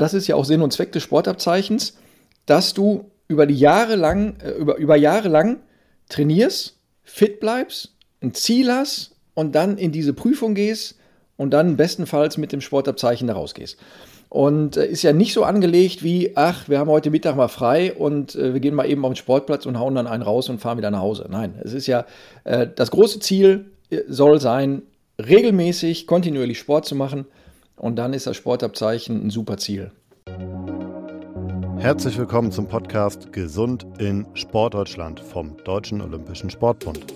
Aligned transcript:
das 0.00 0.14
ist 0.14 0.26
ja 0.26 0.36
auch 0.36 0.44
Sinn 0.44 0.62
und 0.62 0.72
Zweck 0.72 0.92
des 0.92 1.02
Sportabzeichens, 1.02 1.96
dass 2.46 2.74
du 2.74 3.10
über 3.28 3.46
die 3.46 3.54
Jahre 3.54 3.96
lang, 3.96 4.36
äh, 4.40 4.50
über, 4.50 4.76
über 4.76 4.96
Jahre 4.96 5.28
lang 5.28 5.60
trainierst, 6.08 6.78
fit 7.04 7.40
bleibst, 7.40 7.94
ein 8.20 8.34
Ziel 8.34 8.72
hast 8.72 9.16
und 9.34 9.54
dann 9.54 9.78
in 9.78 9.92
diese 9.92 10.12
Prüfung 10.12 10.54
gehst 10.54 10.96
und 11.36 11.50
dann 11.50 11.76
bestenfalls 11.76 12.36
mit 12.36 12.52
dem 12.52 12.60
Sportabzeichen 12.60 13.28
da 13.28 13.34
rausgehst. 13.34 13.78
Und 14.28 14.76
äh, 14.76 14.86
ist 14.86 15.02
ja 15.02 15.12
nicht 15.12 15.32
so 15.32 15.42
angelegt 15.44 16.02
wie, 16.04 16.36
ach, 16.36 16.68
wir 16.68 16.78
haben 16.78 16.90
heute 16.90 17.10
Mittag 17.10 17.36
mal 17.36 17.48
frei 17.48 17.94
und 17.94 18.34
äh, 18.36 18.52
wir 18.52 18.60
gehen 18.60 18.74
mal 18.74 18.88
eben 18.88 19.04
auf 19.04 19.12
den 19.12 19.16
Sportplatz 19.16 19.66
und 19.66 19.78
hauen 19.78 19.94
dann 19.94 20.06
einen 20.06 20.22
raus 20.22 20.48
und 20.48 20.60
fahren 20.60 20.78
wieder 20.78 20.90
nach 20.90 21.00
Hause. 21.00 21.26
Nein, 21.28 21.54
es 21.64 21.72
ist 21.72 21.86
ja, 21.86 22.06
äh, 22.44 22.66
das 22.74 22.90
große 22.90 23.20
Ziel 23.20 23.72
äh, 23.90 24.02
soll 24.08 24.40
sein, 24.40 24.82
regelmäßig, 25.18 26.06
kontinuierlich 26.06 26.58
Sport 26.58 26.86
zu 26.86 26.94
machen. 26.94 27.26
Und 27.80 27.96
dann 27.96 28.12
ist 28.12 28.26
das 28.26 28.36
Sportabzeichen 28.36 29.24
ein 29.24 29.30
super 29.30 29.56
Ziel. 29.56 29.90
Herzlich 31.78 32.18
willkommen 32.18 32.52
zum 32.52 32.68
Podcast 32.68 33.32
Gesund 33.32 33.86
in 33.98 34.26
Sportdeutschland 34.34 35.18
vom 35.18 35.56
Deutschen 35.64 36.02
Olympischen 36.02 36.50
Sportbund. 36.50 37.06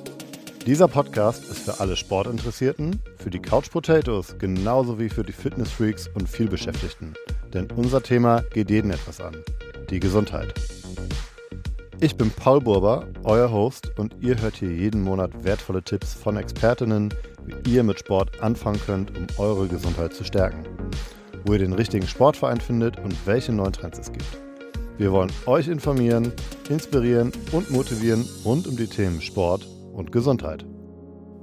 Dieser 0.65 0.89
Podcast 0.89 1.45
ist 1.51 1.59
für 1.59 1.81
alle 1.81 1.97
Sportinteressierten, 1.97 2.99
für 3.19 3.29
die 3.29 3.41
Couch 3.41 3.71
Potatoes 3.71 4.39
genauso 4.39 4.99
wie 4.99 5.11
für 5.11 5.23
die 5.23 5.35
Fitnessfreaks 5.35 6.09
und 6.15 6.31
vielbeschäftigten. 6.31 7.13
Denn 7.53 7.71
unser 7.77 8.03
Thema 8.03 8.41
geht 8.55 8.71
jeden 8.71 8.91
etwas 8.91 9.21
an. 9.21 9.37
Die 9.91 10.01
Gesundheit. 10.01 10.55
Ich 12.01 12.17
bin 12.17 12.31
Paul 12.31 12.61
Burber, 12.61 13.07
euer 13.25 13.53
Host, 13.53 13.93
und 13.99 14.17
ihr 14.23 14.41
hört 14.41 14.57
hier 14.57 14.73
jeden 14.73 15.03
Monat 15.03 15.45
wertvolle 15.45 15.83
Tipps 15.83 16.15
von 16.15 16.39
Expertinnen, 16.39 17.13
wie 17.47 17.75
ihr 17.75 17.83
mit 17.83 17.99
Sport 17.99 18.43
anfangen 18.43 18.81
könnt, 18.85 19.17
um 19.17 19.27
eure 19.39 19.67
Gesundheit 19.69 20.15
zu 20.15 20.25
stärken. 20.25 20.65
Wo 21.45 21.53
ihr 21.53 21.59
den 21.59 21.73
richtigen 21.73 22.07
Sportverein 22.07 22.61
findet 22.61 22.99
und 22.99 23.15
welche 23.27 23.53
neuen 23.53 23.73
Trends 23.73 23.99
es 23.99 24.13
gibt. 24.13 24.39
Wir 24.97 25.13
wollen 25.13 25.33
euch 25.47 25.69
informieren, 25.69 26.33
inspirieren 26.69 27.33
und 27.53 27.71
motivieren 27.71 28.25
rund 28.45 28.67
um 28.67 28.77
die 28.77 28.87
Themen 28.87 29.21
Sport, 29.21 29.67
und 29.95 30.13
Gesundheit. 30.13 30.67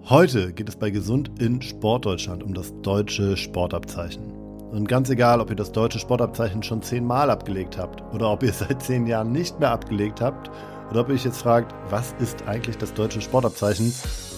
Heute 0.03 0.53
geht 0.53 0.69
es 0.69 0.75
bei 0.75 0.89
Gesund 0.89 1.31
in 1.39 1.61
Sportdeutschland 1.61 2.43
um 2.43 2.53
das 2.53 2.73
deutsche 2.81 3.37
Sportabzeichen. 3.37 4.31
Und 4.71 4.87
ganz 4.87 5.09
egal, 5.09 5.41
ob 5.41 5.49
ihr 5.49 5.55
das 5.55 5.71
deutsche 5.71 5.99
Sportabzeichen 5.99 6.63
schon 6.63 6.81
zehnmal 6.81 7.29
abgelegt 7.29 7.77
habt 7.77 8.01
oder 8.13 8.31
ob 8.31 8.43
ihr 8.43 8.53
seit 8.53 8.81
zehn 8.81 9.07
Jahren 9.07 9.31
nicht 9.31 9.59
mehr 9.59 9.71
abgelegt 9.71 10.21
habt 10.21 10.49
oder 10.91 11.01
ob 11.01 11.09
ihr 11.09 11.15
euch 11.15 11.25
jetzt 11.25 11.41
fragt, 11.41 11.73
was 11.89 12.13
ist 12.19 12.47
eigentlich 12.47 12.77
das 12.77 12.93
deutsche 12.93 13.21
Sportabzeichen? 13.21 13.91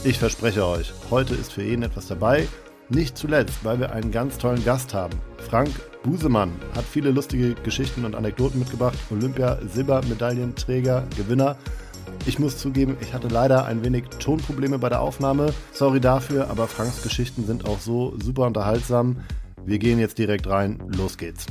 Ich 0.04 0.18
verspreche 0.20 0.66
euch, 0.66 0.94
heute 1.10 1.36
ist 1.36 1.52
für 1.52 1.64
jeden 1.64 1.84
etwas 1.84 2.08
dabei. 2.08 2.48
Nicht 2.90 3.18
zuletzt, 3.18 3.64
weil 3.64 3.80
wir 3.80 3.92
einen 3.92 4.12
ganz 4.12 4.38
tollen 4.38 4.64
Gast 4.64 4.94
haben. 4.94 5.20
Frank 5.38 5.72
Busemann 6.04 6.52
hat 6.76 6.86
viele 6.86 7.12
lustige 7.12 7.56
Geschichten 7.56 8.06
und 8.06 8.16
Anekdoten 8.16 8.60
mitgebracht. 8.60 8.98
Olympia-Silbermedaillenträger, 9.10 11.04
Gewinner 11.18 11.58
ich 12.26 12.40
muss 12.40 12.58
zugeben, 12.58 12.96
ich 13.02 13.14
hatte 13.14 13.28
leider 13.28 13.66
ein 13.66 13.84
wenig 13.84 14.06
Tonprobleme 14.20 14.80
bei 14.80 14.88
der 14.88 15.02
Aufnahme. 15.02 15.54
Sorry 15.74 16.00
dafür, 16.00 16.50
aber 16.50 16.68
Franks 16.68 17.04
Geschichten 17.04 17.46
sind 17.46 17.68
auch 17.68 17.80
so 17.80 18.14
super 18.18 18.48
unterhaltsam. 18.48 19.18
Wir 19.66 19.78
gehen 19.78 20.00
jetzt 20.00 20.18
direkt 20.18 20.48
rein. 20.48 20.82
Los 20.88 21.18
geht's. 21.18 21.48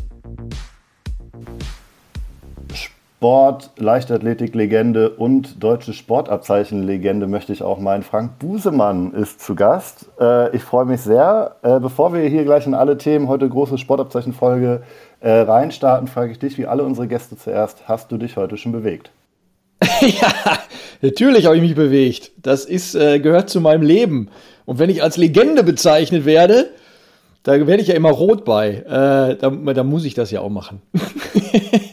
Sport, 3.22 3.70
Leichtathletik-Legende 3.76 5.10
und 5.10 5.62
deutsche 5.62 5.92
Sportabzeichen-Legende 5.92 7.28
möchte 7.28 7.52
ich 7.52 7.62
auch 7.62 7.78
meinen. 7.78 8.02
Frank 8.02 8.40
Busemann 8.40 9.12
ist 9.12 9.40
zu 9.40 9.54
Gast. 9.54 10.06
Äh, 10.20 10.56
ich 10.56 10.64
freue 10.64 10.86
mich 10.86 11.02
sehr. 11.02 11.54
Äh, 11.62 11.78
bevor 11.78 12.12
wir 12.12 12.22
hier 12.22 12.42
gleich 12.42 12.66
in 12.66 12.74
alle 12.74 12.98
Themen, 12.98 13.28
heute 13.28 13.48
große 13.48 13.78
Sportabzeichen-Folge 13.78 14.82
äh, 15.20 15.30
reinstarten, 15.30 16.08
frage 16.08 16.32
ich 16.32 16.40
dich, 16.40 16.58
wie 16.58 16.66
alle 16.66 16.82
unsere 16.82 17.06
Gäste 17.06 17.36
zuerst, 17.36 17.84
hast 17.86 18.10
du 18.10 18.18
dich 18.18 18.36
heute 18.36 18.56
schon 18.56 18.72
bewegt? 18.72 19.12
ja, 20.00 20.58
natürlich 21.00 21.46
habe 21.46 21.54
ich 21.54 21.62
mich 21.62 21.76
bewegt. 21.76 22.32
Das 22.42 22.64
ist, 22.64 22.96
äh, 22.96 23.20
gehört 23.20 23.50
zu 23.50 23.60
meinem 23.60 23.82
Leben. 23.82 24.30
Und 24.64 24.80
wenn 24.80 24.90
ich 24.90 25.00
als 25.00 25.16
Legende 25.16 25.62
bezeichnet 25.62 26.24
werde, 26.24 26.70
da 27.44 27.52
werde 27.52 27.82
ich 27.82 27.86
ja 27.86 27.94
immer 27.94 28.10
rot 28.10 28.44
bei. 28.44 28.78
Äh, 28.78 29.36
da, 29.36 29.50
da, 29.50 29.84
muss 29.84 30.04
ich 30.04 30.14
das 30.14 30.32
ja 30.32 30.40
auch 30.40 30.50
machen. 30.50 30.82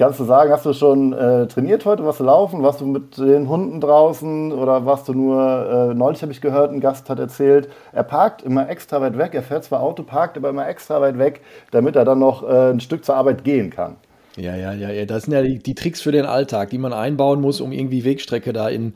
Kannst 0.00 0.18
du 0.18 0.24
sagen, 0.24 0.50
hast 0.50 0.64
du 0.64 0.72
schon 0.72 1.12
äh, 1.12 1.46
trainiert 1.46 1.84
heute? 1.84 2.06
Warst 2.06 2.20
du 2.20 2.24
laufen? 2.24 2.62
Warst 2.62 2.80
du 2.80 2.86
mit 2.86 3.18
den 3.18 3.50
Hunden 3.50 3.82
draußen? 3.82 4.50
Oder 4.50 4.86
warst 4.86 5.08
du 5.08 5.12
nur, 5.12 5.90
äh, 5.90 5.94
neulich 5.94 6.22
habe 6.22 6.32
ich 6.32 6.40
gehört, 6.40 6.72
ein 6.72 6.80
Gast 6.80 7.10
hat 7.10 7.18
erzählt, 7.18 7.68
er 7.92 8.02
parkt 8.02 8.40
immer 8.40 8.66
extra 8.70 9.02
weit 9.02 9.18
weg. 9.18 9.34
Er 9.34 9.42
fährt 9.42 9.64
zwar 9.64 9.82
Auto, 9.82 10.02
parkt 10.02 10.38
aber 10.38 10.48
immer 10.48 10.66
extra 10.66 11.02
weit 11.02 11.18
weg, 11.18 11.42
damit 11.70 11.96
er 11.96 12.06
dann 12.06 12.18
noch 12.18 12.42
äh, 12.42 12.70
ein 12.70 12.80
Stück 12.80 13.04
zur 13.04 13.14
Arbeit 13.14 13.44
gehen 13.44 13.68
kann. 13.68 13.96
Ja, 14.38 14.56
ja, 14.56 14.72
ja, 14.72 14.88
ja. 14.88 15.04
Das 15.04 15.24
sind 15.24 15.34
ja 15.34 15.42
die, 15.42 15.58
die, 15.58 15.74
Tricks 15.74 16.00
für 16.00 16.12
den 16.12 16.24
Alltag, 16.24 16.70
die 16.70 16.78
man 16.78 16.94
einbauen 16.94 17.42
muss, 17.42 17.60
um 17.60 17.70
irgendwie 17.70 18.02
Wegstrecke 18.02 18.54
da 18.54 18.70
in 18.70 18.94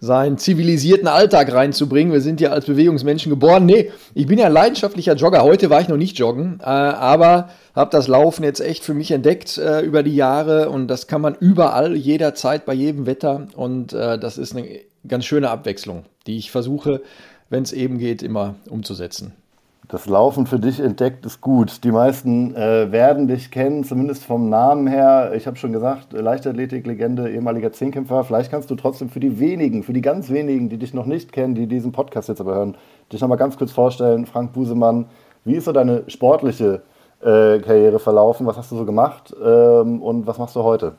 seinen 0.00 0.38
zivilisierten 0.38 1.08
Alltag 1.08 1.52
reinzubringen. 1.52 2.12
Wir 2.12 2.22
sind 2.22 2.40
ja 2.40 2.50
als 2.50 2.64
Bewegungsmenschen 2.64 3.30
geboren. 3.30 3.66
Nee, 3.66 3.90
ich 4.14 4.26
bin 4.26 4.38
ja 4.38 4.46
ein 4.46 4.52
leidenschaftlicher 4.52 5.14
Jogger. 5.14 5.42
Heute 5.42 5.70
war 5.70 5.80
ich 5.80 5.88
noch 5.88 5.96
nicht 5.96 6.18
joggen, 6.18 6.58
äh, 6.60 6.64
aber 6.64 7.50
habe 7.74 7.90
das 7.90 8.08
Laufen 8.08 8.42
jetzt 8.42 8.60
echt 8.60 8.82
für 8.82 8.94
mich 8.94 9.10
entdeckt 9.10 9.58
äh, 9.58 9.80
über 9.80 10.02
die 10.02 10.16
Jahre 10.16 10.70
und 10.70 10.88
das 10.88 11.06
kann 11.06 11.20
man 11.20 11.34
überall, 11.34 11.96
jederzeit, 11.96 12.64
bei 12.64 12.74
jedem 12.74 13.06
Wetter 13.06 13.46
und 13.54 13.92
äh, 13.92 14.18
das 14.18 14.38
ist 14.38 14.56
eine 14.56 14.66
ganz 15.06 15.26
schöne 15.26 15.50
Abwechslung, 15.50 16.04
die 16.26 16.38
ich 16.38 16.50
versuche, 16.50 17.02
wenn 17.48 17.62
es 17.62 17.72
eben 17.72 17.98
geht, 17.98 18.22
immer 18.22 18.54
umzusetzen 18.68 19.34
das 19.90 20.06
Laufen 20.06 20.46
für 20.46 20.60
dich 20.60 20.78
entdeckt 20.78 21.26
ist 21.26 21.40
gut. 21.40 21.82
Die 21.82 21.90
meisten 21.90 22.54
äh, 22.54 22.92
werden 22.92 23.26
dich 23.26 23.50
kennen, 23.50 23.82
zumindest 23.82 24.24
vom 24.24 24.48
Namen 24.48 24.86
her. 24.86 25.32
Ich 25.34 25.48
habe 25.48 25.56
schon 25.56 25.72
gesagt, 25.72 26.12
Leichtathletik-Legende, 26.12 27.28
ehemaliger 27.28 27.72
Zehnkämpfer. 27.72 28.22
Vielleicht 28.22 28.52
kannst 28.52 28.70
du 28.70 28.76
trotzdem 28.76 29.08
für 29.08 29.18
die 29.18 29.40
wenigen, 29.40 29.82
für 29.82 29.92
die 29.92 30.00
ganz 30.00 30.30
wenigen, 30.30 30.68
die 30.68 30.78
dich 30.78 30.94
noch 30.94 31.06
nicht 31.06 31.32
kennen, 31.32 31.56
die 31.56 31.66
diesen 31.66 31.90
Podcast 31.90 32.28
jetzt 32.28 32.40
aber 32.40 32.54
hören, 32.54 32.76
dich 33.12 33.20
nochmal 33.20 33.38
ganz 33.38 33.58
kurz 33.58 33.72
vorstellen. 33.72 34.26
Frank 34.26 34.52
Busemann, 34.52 35.06
wie 35.44 35.56
ist 35.56 35.64
so 35.64 35.72
deine 35.72 36.04
sportliche 36.06 36.82
äh, 37.20 37.58
Karriere 37.58 37.98
verlaufen? 37.98 38.46
Was 38.46 38.58
hast 38.58 38.70
du 38.70 38.76
so 38.76 38.84
gemacht 38.84 39.34
ähm, 39.44 40.00
und 40.00 40.24
was 40.24 40.38
machst 40.38 40.54
du 40.54 40.62
heute? 40.62 40.94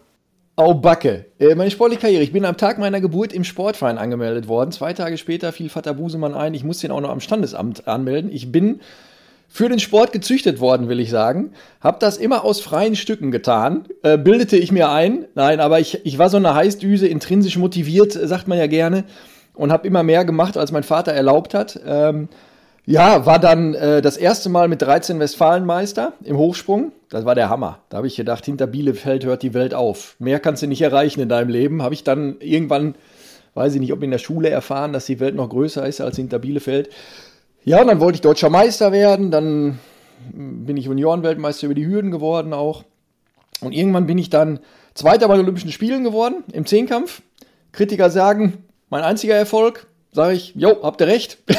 Au 0.62 0.76
Backe. 0.76 1.26
Äh, 1.40 1.56
meine 1.56 1.72
sportliche 1.72 2.02
Karriere. 2.02 2.22
Ich 2.22 2.32
bin 2.32 2.46
am 2.46 2.56
Tag 2.56 2.78
meiner 2.78 3.02
Geburt 3.02 3.34
im 3.34 3.44
Sportverein 3.44 3.98
angemeldet 3.98 4.48
worden. 4.48 4.72
Zwei 4.72 4.94
Tage 4.94 5.18
später 5.18 5.52
fiel 5.52 5.70
Vater 5.70 5.96
Busemann 5.96 6.36
ein. 6.36 6.54
Ich 6.54 6.64
muss 6.64 6.78
den 6.78 6.92
auch 6.92 7.02
noch 7.02 7.10
am 7.10 7.20
Standesamt 7.20 7.88
anmelden. 7.88 8.32
Ich 8.32 8.52
bin 8.52 8.80
für 9.48 9.70
den 9.70 9.80
Sport 9.80 10.12
gezüchtet 10.12 10.60
worden, 10.60 10.88
will 10.88 11.00
ich 11.00 11.10
sagen. 11.10 11.54
Hab 11.82 12.00
das 12.00 12.18
immer 12.18 12.46
aus 12.46 12.62
freien 12.62 12.96
Stücken 12.96 13.32
getan. 13.32 13.86
Äh, 14.04 14.20
bildete 14.20 14.56
ich 14.56 14.72
mir 14.72 14.92
ein. 14.92 15.26
Nein, 15.34 15.60
aber 15.60 15.80
ich, 15.80 16.06
ich 16.06 16.20
war 16.20 16.30
so 16.30 16.38
eine 16.38 16.54
Heißdüse, 16.54 17.08
intrinsisch 17.08 17.58
motiviert, 17.58 18.12
sagt 18.12 18.48
man 18.48 18.60
ja 18.60 18.68
gerne. 18.68 19.06
Und 19.56 19.72
habe 19.72 19.88
immer 19.88 20.04
mehr 20.04 20.26
gemacht, 20.26 20.58
als 20.58 20.72
mein 20.72 20.84
Vater 20.84 21.12
erlaubt 21.12 21.56
hat. 21.56 21.80
Ähm, 21.84 22.30
ja, 22.86 23.26
war 23.26 23.40
dann 23.40 23.74
äh, 23.76 24.02
das 24.02 24.18
erste 24.18 24.50
Mal 24.50 24.68
mit 24.68 24.82
13 24.82 25.20
Westfalenmeister 25.20 26.14
im 26.24 26.38
Hochsprung. 26.38 26.92
Das 27.10 27.26
war 27.26 27.36
der 27.36 27.50
Hammer. 27.50 27.80
Da 27.90 27.98
habe 27.98 28.08
ich 28.08 28.16
gedacht, 28.16 28.46
hinter 28.46 28.68
Bielefeld 28.68 29.24
hört 29.24 29.44
die 29.44 29.54
Welt 29.54 29.74
auf. 29.74 30.16
Mehr 30.20 30.40
kannst 30.40 30.64
du 30.64 30.68
nicht 30.68 30.82
erreichen 30.82 31.22
in 31.22 31.30
deinem 31.30 31.50
Leben. 31.50 31.84
Habe 31.84 31.94
ich 31.94 32.04
dann 32.04 32.38
irgendwann, 32.40 32.96
weiß 33.54 33.76
ich 33.76 33.80
nicht, 33.82 33.94
ob 33.94 34.02
in 34.02 34.12
der 34.12 34.18
Schule 34.18 34.50
erfahren, 34.50 34.94
dass 34.94 35.06
die 35.06 35.20
Welt 35.20 35.36
noch 35.36 35.50
größer 35.50 35.86
ist 35.86 36.02
als 36.02 36.16
hinter 36.16 36.40
Bielefeld. 36.40 36.90
Ja, 37.64 37.82
und 37.82 37.88
dann 37.88 38.00
wollte 38.00 38.16
ich 38.16 38.22
deutscher 38.22 38.50
Meister 38.50 38.92
werden. 38.92 39.30
Dann 39.30 39.80
bin 40.34 40.76
ich 40.78 40.86
Juniorenweltmeister 40.86 41.66
über 41.66 41.76
die 41.76 41.86
Hürden 41.86 42.10
geworden 42.10 42.54
auch. 42.54 42.84
Und 43.62 43.74
irgendwann 43.74 44.08
bin 44.08 44.18
ich 44.18 44.32
dann 44.32 44.60
Zweiter 44.96 45.28
bei 45.28 45.36
den 45.36 45.44
Olympischen 45.44 45.72
Spielen 45.72 46.04
geworden 46.04 46.44
im 46.52 46.66
Zehnkampf. 46.66 47.22
Kritiker 47.72 48.10
sagen, 48.10 48.66
mein 48.90 49.04
einziger 49.04 49.36
Erfolg. 49.36 49.88
Sage 50.12 50.34
ich, 50.34 50.54
jo, 50.56 50.84
habt 50.84 51.02
ihr 51.02 51.08
recht. 51.08 51.38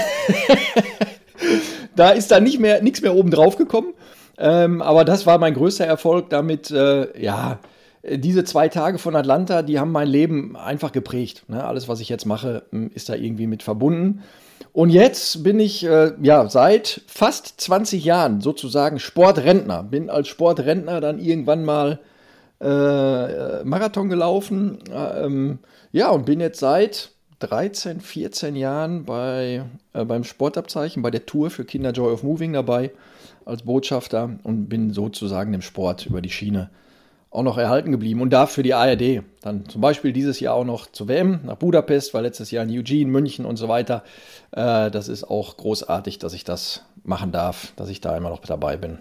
da 1.97 2.11
ist 2.11 2.31
dann 2.31 2.45
nicht 2.45 2.61
mehr 2.61 2.83
nichts 2.83 3.01
mehr 3.01 3.15
oben 3.15 3.31
drauf 3.31 3.57
gekommen. 3.57 3.95
Ähm, 4.39 4.83
aber 4.83 5.05
das 5.05 5.27
war 5.27 5.39
mein 5.39 5.55
größter 5.55 5.87
Erfolg 5.87 6.31
damit, 6.31 6.71
äh, 6.71 7.21
ja, 7.21 7.59
diese 8.04 8.45
zwei 8.45 8.69
Tage 8.69 8.99
von 8.99 9.15
Atlanta, 9.15 9.63
die 9.63 9.78
haben 9.78 9.93
mein 9.93 10.09
Leben 10.09 10.57
einfach 10.57 10.93
geprägt. 10.93 11.45
Ne? 11.49 11.63
Alles, 11.63 11.89
was 11.89 12.01
ich 12.01 12.09
jetzt 12.09 12.27
mache, 12.27 12.65
hm, 12.71 12.91
ist 12.95 13.09
da 13.09 13.15
irgendwie 13.15 13.47
mit 13.47 13.63
verbunden. 13.63 14.22
Und 14.72 14.91
jetzt 14.91 15.45
bin 15.45 15.60
ich 15.60 15.84
äh, 15.84 16.13
ja 16.22 16.48
seit 16.48 17.03
fast 17.07 17.60
20 17.60 18.05
Jahren 18.05 18.41
sozusagen 18.41 18.98
Sportrentner. 18.98 19.83
Bin 19.83 20.10
als 20.10 20.28
Sportrentner 20.28 21.01
dann 21.01 21.19
irgendwann 21.19 21.65
mal 21.65 22.01
äh, 22.60 23.65
Marathon 23.65 24.09
gelaufen. 24.09 24.78
Ähm, 24.91 25.59
ja, 25.93 26.10
und 26.10 26.27
bin 26.27 26.41
jetzt 26.41 26.60
seit 26.60 27.10
13, 27.42 28.00
14 28.00 28.54
Jahren 28.56 29.04
bei, 29.04 29.65
äh, 29.92 30.04
beim 30.04 30.24
Sportabzeichen, 30.24 31.03
bei 31.03 31.10
der 31.10 31.27
Tour 31.27 31.50
für 31.50 31.65
Kinder 31.65 31.91
Joy 31.91 32.12
of 32.12 32.22
Moving 32.22 32.53
dabei 32.53 32.92
als 33.44 33.62
Botschafter 33.62 34.39
und 34.44 34.68
bin 34.68 34.92
sozusagen 34.92 35.50
dem 35.53 35.62
Sport 35.62 36.06
über 36.06 36.21
die 36.21 36.30
Schiene 36.30 36.71
auch 37.33 37.42
noch 37.42 37.59
erhalten 37.59 37.91
geblieben 37.91 38.21
und 38.21 38.30
darf 38.30 38.50
für 38.53 38.62
die 38.62 38.74
ARD 38.74 39.22
dann 39.41 39.66
zum 39.68 39.80
Beispiel 39.80 40.12
dieses 40.12 40.39
Jahr 40.39 40.54
auch 40.54 40.65
noch 40.65 40.86
zur 40.92 41.09
WM 41.09 41.41
nach 41.44 41.56
Budapest, 41.56 42.15
war 42.15 42.22
letztes 42.22 42.50
Jahr 42.50 42.65
in 42.65 42.71
Eugene, 42.71 43.10
München 43.10 43.47
und 43.47 43.56
so 43.56 43.68
weiter. 43.68 44.04
Äh, 44.53 44.91
das 44.91 45.09
ist 45.09 45.24
auch 45.24 45.56
großartig, 45.56 46.18
dass 46.18 46.34
ich 46.34 46.45
das 46.45 46.84
machen 47.03 47.33
darf, 47.33 47.72
dass 47.77 47.88
ich 47.88 48.00
da 48.00 48.16
immer 48.16 48.28
noch 48.28 48.41
dabei 48.41 48.77
bin. 48.77 48.98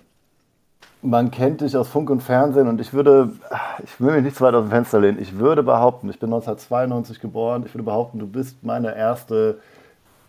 Man 1.01 1.31
kennt 1.31 1.61
dich 1.61 1.75
aus 1.75 1.87
Funk 1.87 2.09
und 2.09 2.21
Fernsehen 2.21 2.67
und 2.67 2.79
ich 2.79 2.93
würde, 2.93 3.31
ich 3.83 3.99
will 3.99 4.13
mich 4.13 4.23
nicht 4.23 4.35
zu 4.35 4.43
weit 4.43 4.53
aus 4.53 4.65
dem 4.65 4.71
Fenster 4.71 4.99
lehnen, 4.99 5.19
ich 5.19 5.37
würde 5.37 5.63
behaupten, 5.63 6.09
ich 6.09 6.19
bin 6.19 6.27
1992 6.27 7.19
geboren, 7.19 7.63
ich 7.65 7.73
würde 7.73 7.83
behaupten, 7.83 8.19
du 8.19 8.27
bist 8.27 8.63
meine 8.63 8.95
erste 8.95 9.59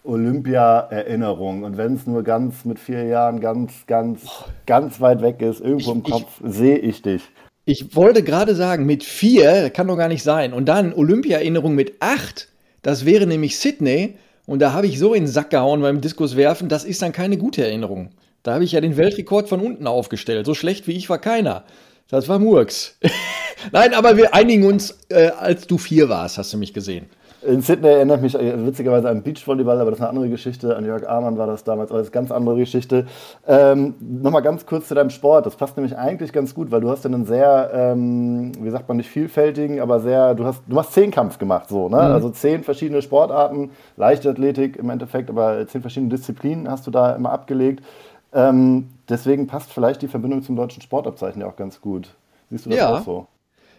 Olympia-Erinnerung. 0.04 1.62
Und 1.62 1.76
wenn 1.76 1.94
es 1.94 2.06
nur 2.06 2.22
ganz 2.22 2.64
mit 2.64 2.78
vier 2.78 3.04
Jahren 3.04 3.40
ganz, 3.40 3.86
ganz, 3.86 4.22
ganz 4.66 5.00
weit 5.00 5.22
weg 5.22 5.40
ist, 5.42 5.60
irgendwo 5.60 5.90
ich, 5.90 5.96
im 5.96 6.02
Kopf, 6.02 6.40
sehe 6.44 6.78
ich 6.78 7.02
dich. 7.02 7.22
Ich 7.64 7.94
wollte 7.94 8.22
gerade 8.22 8.54
sagen, 8.54 8.86
mit 8.86 9.04
vier, 9.04 9.70
kann 9.70 9.86
doch 9.86 9.96
gar 9.96 10.08
nicht 10.08 10.24
sein. 10.24 10.52
Und 10.52 10.66
dann 10.66 10.92
Olympia-Erinnerung 10.92 11.74
mit 11.74 11.94
acht, 12.00 12.48
das 12.82 13.04
wäre 13.04 13.26
nämlich 13.26 13.58
Sydney. 13.58 14.16
Und 14.46 14.60
da 14.60 14.72
habe 14.72 14.88
ich 14.88 14.98
so 14.98 15.14
in 15.14 15.24
den 15.24 15.30
Sack 15.30 15.50
gehauen 15.50 15.82
beim 15.82 16.00
Diskuswerfen, 16.00 16.68
das 16.68 16.84
ist 16.84 17.00
dann 17.02 17.12
keine 17.12 17.38
gute 17.38 17.64
Erinnerung. 17.64 18.10
Da 18.42 18.54
habe 18.54 18.64
ich 18.64 18.72
ja 18.72 18.80
den 18.80 18.96
Weltrekord 18.96 19.48
von 19.48 19.60
unten 19.60 19.86
aufgestellt. 19.86 20.46
So 20.46 20.54
schlecht 20.54 20.88
wie 20.88 20.92
ich 20.92 21.08
war 21.08 21.18
keiner. 21.18 21.64
Das 22.08 22.28
war 22.28 22.38
Murks. 22.38 22.98
Nein, 23.72 23.94
aber 23.94 24.16
wir 24.16 24.34
einigen 24.34 24.64
uns, 24.64 24.98
äh, 25.08 25.28
als 25.28 25.66
du 25.66 25.78
vier 25.78 26.08
warst, 26.08 26.38
hast 26.38 26.52
du 26.52 26.58
mich 26.58 26.74
gesehen. 26.74 27.06
In 27.44 27.60
Sydney 27.60 27.88
erinnert 27.88 28.22
mich 28.22 28.36
äh, 28.36 28.66
witzigerweise 28.66 29.08
an 29.08 29.22
Beachvolleyball, 29.22 29.80
aber 29.80 29.90
das 29.90 29.98
ist 29.98 30.02
eine 30.02 30.10
andere 30.10 30.28
Geschichte. 30.28 30.76
An 30.76 30.84
Jörg 30.84 31.08
Amann 31.08 31.38
war 31.38 31.48
das 31.48 31.64
damals, 31.64 31.90
aber 31.90 31.98
das 31.98 32.08
ist 32.08 32.14
eine 32.14 32.22
ganz 32.22 32.32
andere 32.32 32.56
Geschichte. 32.56 33.06
Ähm, 33.48 33.94
Nochmal 34.00 34.42
ganz 34.42 34.64
kurz 34.64 34.88
zu 34.88 34.94
deinem 34.94 35.10
Sport. 35.10 35.46
Das 35.46 35.56
passt 35.56 35.76
nämlich 35.76 35.96
eigentlich 35.96 36.32
ganz 36.32 36.54
gut, 36.54 36.70
weil 36.70 36.80
du 36.80 36.90
hast 36.90 37.04
einen 37.04 37.24
sehr, 37.24 37.70
ähm, 37.74 38.52
wie 38.60 38.70
sagt 38.70 38.88
man, 38.88 38.96
nicht 38.96 39.10
vielfältigen, 39.10 39.80
aber 39.80 39.98
sehr, 39.98 40.34
du 40.34 40.44
hast, 40.44 40.62
du 40.68 40.78
hast 40.78 40.92
Zehnkampf 40.92 41.38
gemacht, 41.38 41.68
so, 41.68 41.88
ne? 41.88 41.96
Mhm. 41.96 42.02
Also 42.02 42.30
zehn 42.30 42.62
verschiedene 42.62 43.02
Sportarten, 43.02 43.70
Leichtathletik 43.96 44.76
im 44.76 44.90
Endeffekt, 44.90 45.28
aber 45.28 45.66
zehn 45.66 45.80
verschiedene 45.80 46.10
Disziplinen 46.10 46.70
hast 46.70 46.86
du 46.86 46.92
da 46.92 47.14
immer 47.14 47.32
abgelegt. 47.32 47.82
Ähm, 48.32 48.88
deswegen 49.08 49.46
passt 49.46 49.72
vielleicht 49.72 50.02
die 50.02 50.08
Verbindung 50.08 50.42
zum 50.42 50.56
deutschen 50.56 50.82
Sportabzeichen 50.82 51.40
ja 51.42 51.48
auch 51.48 51.56
ganz 51.56 51.80
gut. 51.80 52.14
Siehst 52.50 52.66
du 52.66 52.70
das 52.70 52.78
ja, 52.78 52.96
auch 52.96 53.04
so? 53.04 53.26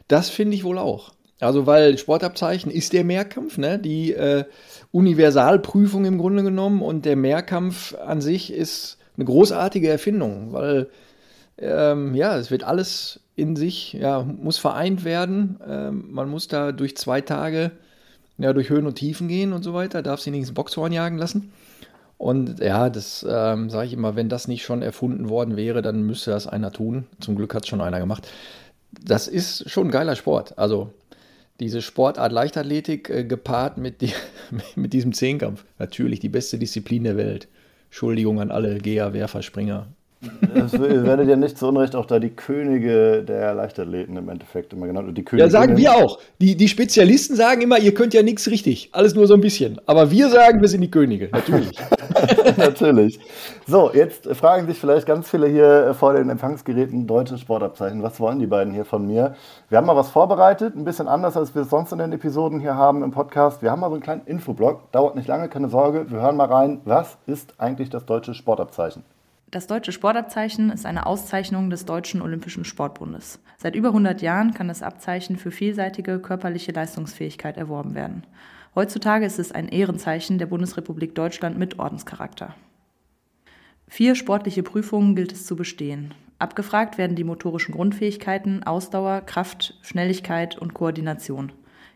Das 0.07 0.29
finde 0.29 0.55
ich 0.55 0.63
wohl 0.63 0.77
auch. 0.77 1.11
Also, 1.39 1.65
weil 1.65 1.97
Sportabzeichen 1.97 2.71
ist 2.71 2.93
der 2.93 3.03
Mehrkampf, 3.03 3.57
ne? 3.57 3.77
die 3.79 4.13
äh, 4.13 4.45
Universalprüfung 4.91 6.05
im 6.05 6.17
Grunde 6.17 6.43
genommen 6.43 6.81
und 6.81 7.05
der 7.05 7.15
Mehrkampf 7.15 7.95
an 7.95 8.21
sich 8.21 8.53
ist 8.53 8.97
eine 9.17 9.25
großartige 9.25 9.89
Erfindung, 9.89 10.53
weil 10.53 10.89
ähm, 11.57 12.15
ja, 12.15 12.37
es 12.37 12.49
wird 12.49 12.63
alles 12.63 13.19
in 13.35 13.55
sich, 13.55 13.93
ja, 13.93 14.23
muss 14.23 14.57
vereint 14.57 15.03
werden. 15.03 15.59
Ähm, 15.67 16.05
man 16.11 16.29
muss 16.29 16.47
da 16.47 16.71
durch 16.71 16.97
zwei 16.97 17.21
Tage, 17.21 17.71
ja, 18.37 18.53
durch 18.53 18.69
Höhen 18.69 18.87
und 18.87 18.95
Tiefen 18.95 19.27
gehen 19.27 19.53
und 19.53 19.63
so 19.63 19.73
weiter, 19.73 20.01
darf 20.01 20.19
sich 20.19 20.31
nicht 20.31 20.41
ins 20.41 20.53
Boxhorn 20.53 20.91
jagen 20.91 21.17
lassen. 21.17 21.51
Und 22.23 22.61
ja, 22.61 22.89
das 22.89 23.25
ähm, 23.29 23.69
sage 23.69 23.87
ich 23.87 23.91
immer, 23.91 24.15
wenn 24.15 24.29
das 24.29 24.47
nicht 24.47 24.63
schon 24.63 24.81
erfunden 24.81 25.27
worden 25.27 25.57
wäre, 25.57 25.81
dann 25.81 26.03
müsste 26.03 26.31
das 26.31 26.47
einer 26.47 26.71
tun. 26.71 27.05
Zum 27.19 27.35
Glück 27.35 27.53
hat 27.53 27.63
es 27.63 27.69
schon 27.69 27.81
einer 27.81 27.99
gemacht. 27.99 28.29
Das 28.93 29.27
ist 29.27 29.69
schon 29.69 29.87
ein 29.87 29.91
geiler 29.91 30.15
Sport. 30.15 30.57
Also 30.57 30.93
diese 31.59 31.81
Sportart 31.81 32.31
Leichtathletik 32.31 33.09
äh, 33.09 33.25
gepaart 33.25 33.77
mit, 33.77 33.99
die, 33.99 34.13
mit 34.77 34.93
diesem 34.93 35.11
Zehnkampf. 35.11 35.65
Natürlich 35.79 36.21
die 36.21 36.29
beste 36.29 36.57
Disziplin 36.57 37.03
der 37.03 37.17
Welt. 37.17 37.49
Entschuldigung 37.87 38.39
an 38.39 38.51
alle 38.51 38.77
Geher, 38.77 39.11
Werfer, 39.11 39.41
Springer. 39.41 39.87
Es 40.53 40.73
werdet 40.79 41.27
ja 41.27 41.35
nicht 41.35 41.57
zu 41.57 41.67
Unrecht 41.67 41.95
auch 41.95 42.05
da 42.05 42.19
die 42.19 42.29
Könige 42.29 43.23
der 43.23 43.53
Leichtathleten 43.53 44.15
im 44.15 44.29
Endeffekt 44.29 44.73
immer 44.73 44.87
genannt. 44.87 45.17
Die 45.17 45.25
ja, 45.37 45.49
sagen 45.49 45.77
wir 45.77 45.93
auch. 45.93 46.19
Die, 46.39 46.55
die 46.55 46.67
Spezialisten 46.67 47.35
sagen 47.35 47.61
immer, 47.61 47.79
ihr 47.79 47.93
könnt 47.93 48.13
ja 48.13 48.23
nichts 48.23 48.49
richtig. 48.49 48.89
Alles 48.91 49.15
nur 49.15 49.27
so 49.27 49.33
ein 49.33 49.41
bisschen. 49.41 49.79
Aber 49.85 50.11
wir 50.11 50.29
sagen, 50.29 50.61
wir 50.61 50.67
sind 50.67 50.81
die 50.81 50.91
Könige. 50.91 51.29
Natürlich. 51.31 51.71
Natürlich. 52.57 53.19
So, 53.67 53.91
jetzt 53.93 54.27
fragen 54.35 54.67
sich 54.67 54.77
vielleicht 54.77 55.05
ganz 55.05 55.29
viele 55.29 55.47
hier 55.47 55.93
vor 55.93 56.13
den 56.13 56.29
Empfangsgeräten 56.29 57.07
deutsche 57.07 57.37
Sportabzeichen. 57.37 58.03
Was 58.03 58.19
wollen 58.19 58.39
die 58.39 58.47
beiden 58.47 58.73
hier 58.73 58.85
von 58.85 59.05
mir? 59.05 59.35
Wir 59.69 59.77
haben 59.77 59.87
mal 59.87 59.95
was 59.95 60.09
vorbereitet, 60.09 60.75
ein 60.75 60.85
bisschen 60.85 61.07
anders, 61.07 61.37
als 61.37 61.55
wir 61.55 61.63
es 61.63 61.69
sonst 61.69 61.91
in 61.91 61.97
den 61.97 62.11
Episoden 62.11 62.59
hier 62.59 62.75
haben 62.75 63.03
im 63.03 63.11
Podcast. 63.11 63.61
Wir 63.61 63.71
haben 63.71 63.79
mal 63.79 63.87
so 63.87 63.93
einen 63.93 64.03
kleinen 64.03 64.25
Infoblog. 64.25 64.91
Dauert 64.91 65.15
nicht 65.15 65.27
lange, 65.27 65.49
keine 65.49 65.69
Sorge. 65.69 66.09
Wir 66.09 66.21
hören 66.21 66.37
mal 66.37 66.47
rein. 66.47 66.81
Was 66.85 67.17
ist 67.25 67.53
eigentlich 67.57 67.89
das 67.89 68.05
deutsche 68.05 68.33
Sportabzeichen? 68.33 69.03
Das 69.53 69.67
deutsche 69.67 69.91
Sportabzeichen 69.91 70.71
ist 70.71 70.83
eine 70.83 71.05
Auszeichnung 71.05 71.69
des 71.69 71.85
Deutschen 71.85 72.23
Olympischen 72.23 72.65
Sportbundes. 72.65 73.39
Seit 73.57 73.75
über 73.75 73.89
100 73.89 74.19
Jahren 74.23 74.55
kann 74.55 74.67
das 74.67 74.81
Abzeichen 74.81 75.37
für 75.37 75.51
vielseitige 75.51 76.17
körperliche 76.17 76.71
Leistungsfähigkeit 76.71 77.55
erworben 77.55 77.93
werden. 77.93 78.25
Heutzutage 78.73 79.27
ist 79.27 79.37
es 79.37 79.51
ein 79.51 79.67
Ehrenzeichen 79.67 80.39
der 80.39 80.47
Bundesrepublik 80.47 81.13
Deutschland 81.13 81.59
mit 81.59 81.77
Ordenscharakter. 81.77 82.55
Vier 83.87 84.15
sportliche 84.15 84.63
Prüfungen 84.63 85.15
gilt 85.15 85.31
es 85.31 85.45
zu 85.45 85.55
bestehen. 85.55 86.15
Abgefragt 86.39 86.97
werden 86.97 87.15
die 87.15 87.23
motorischen 87.23 87.75
Grundfähigkeiten, 87.75 88.63
Ausdauer, 88.63 89.21
Kraft, 89.21 89.77
Schnelligkeit 89.83 90.57
und 90.57 90.73
Koordination. 90.73 91.51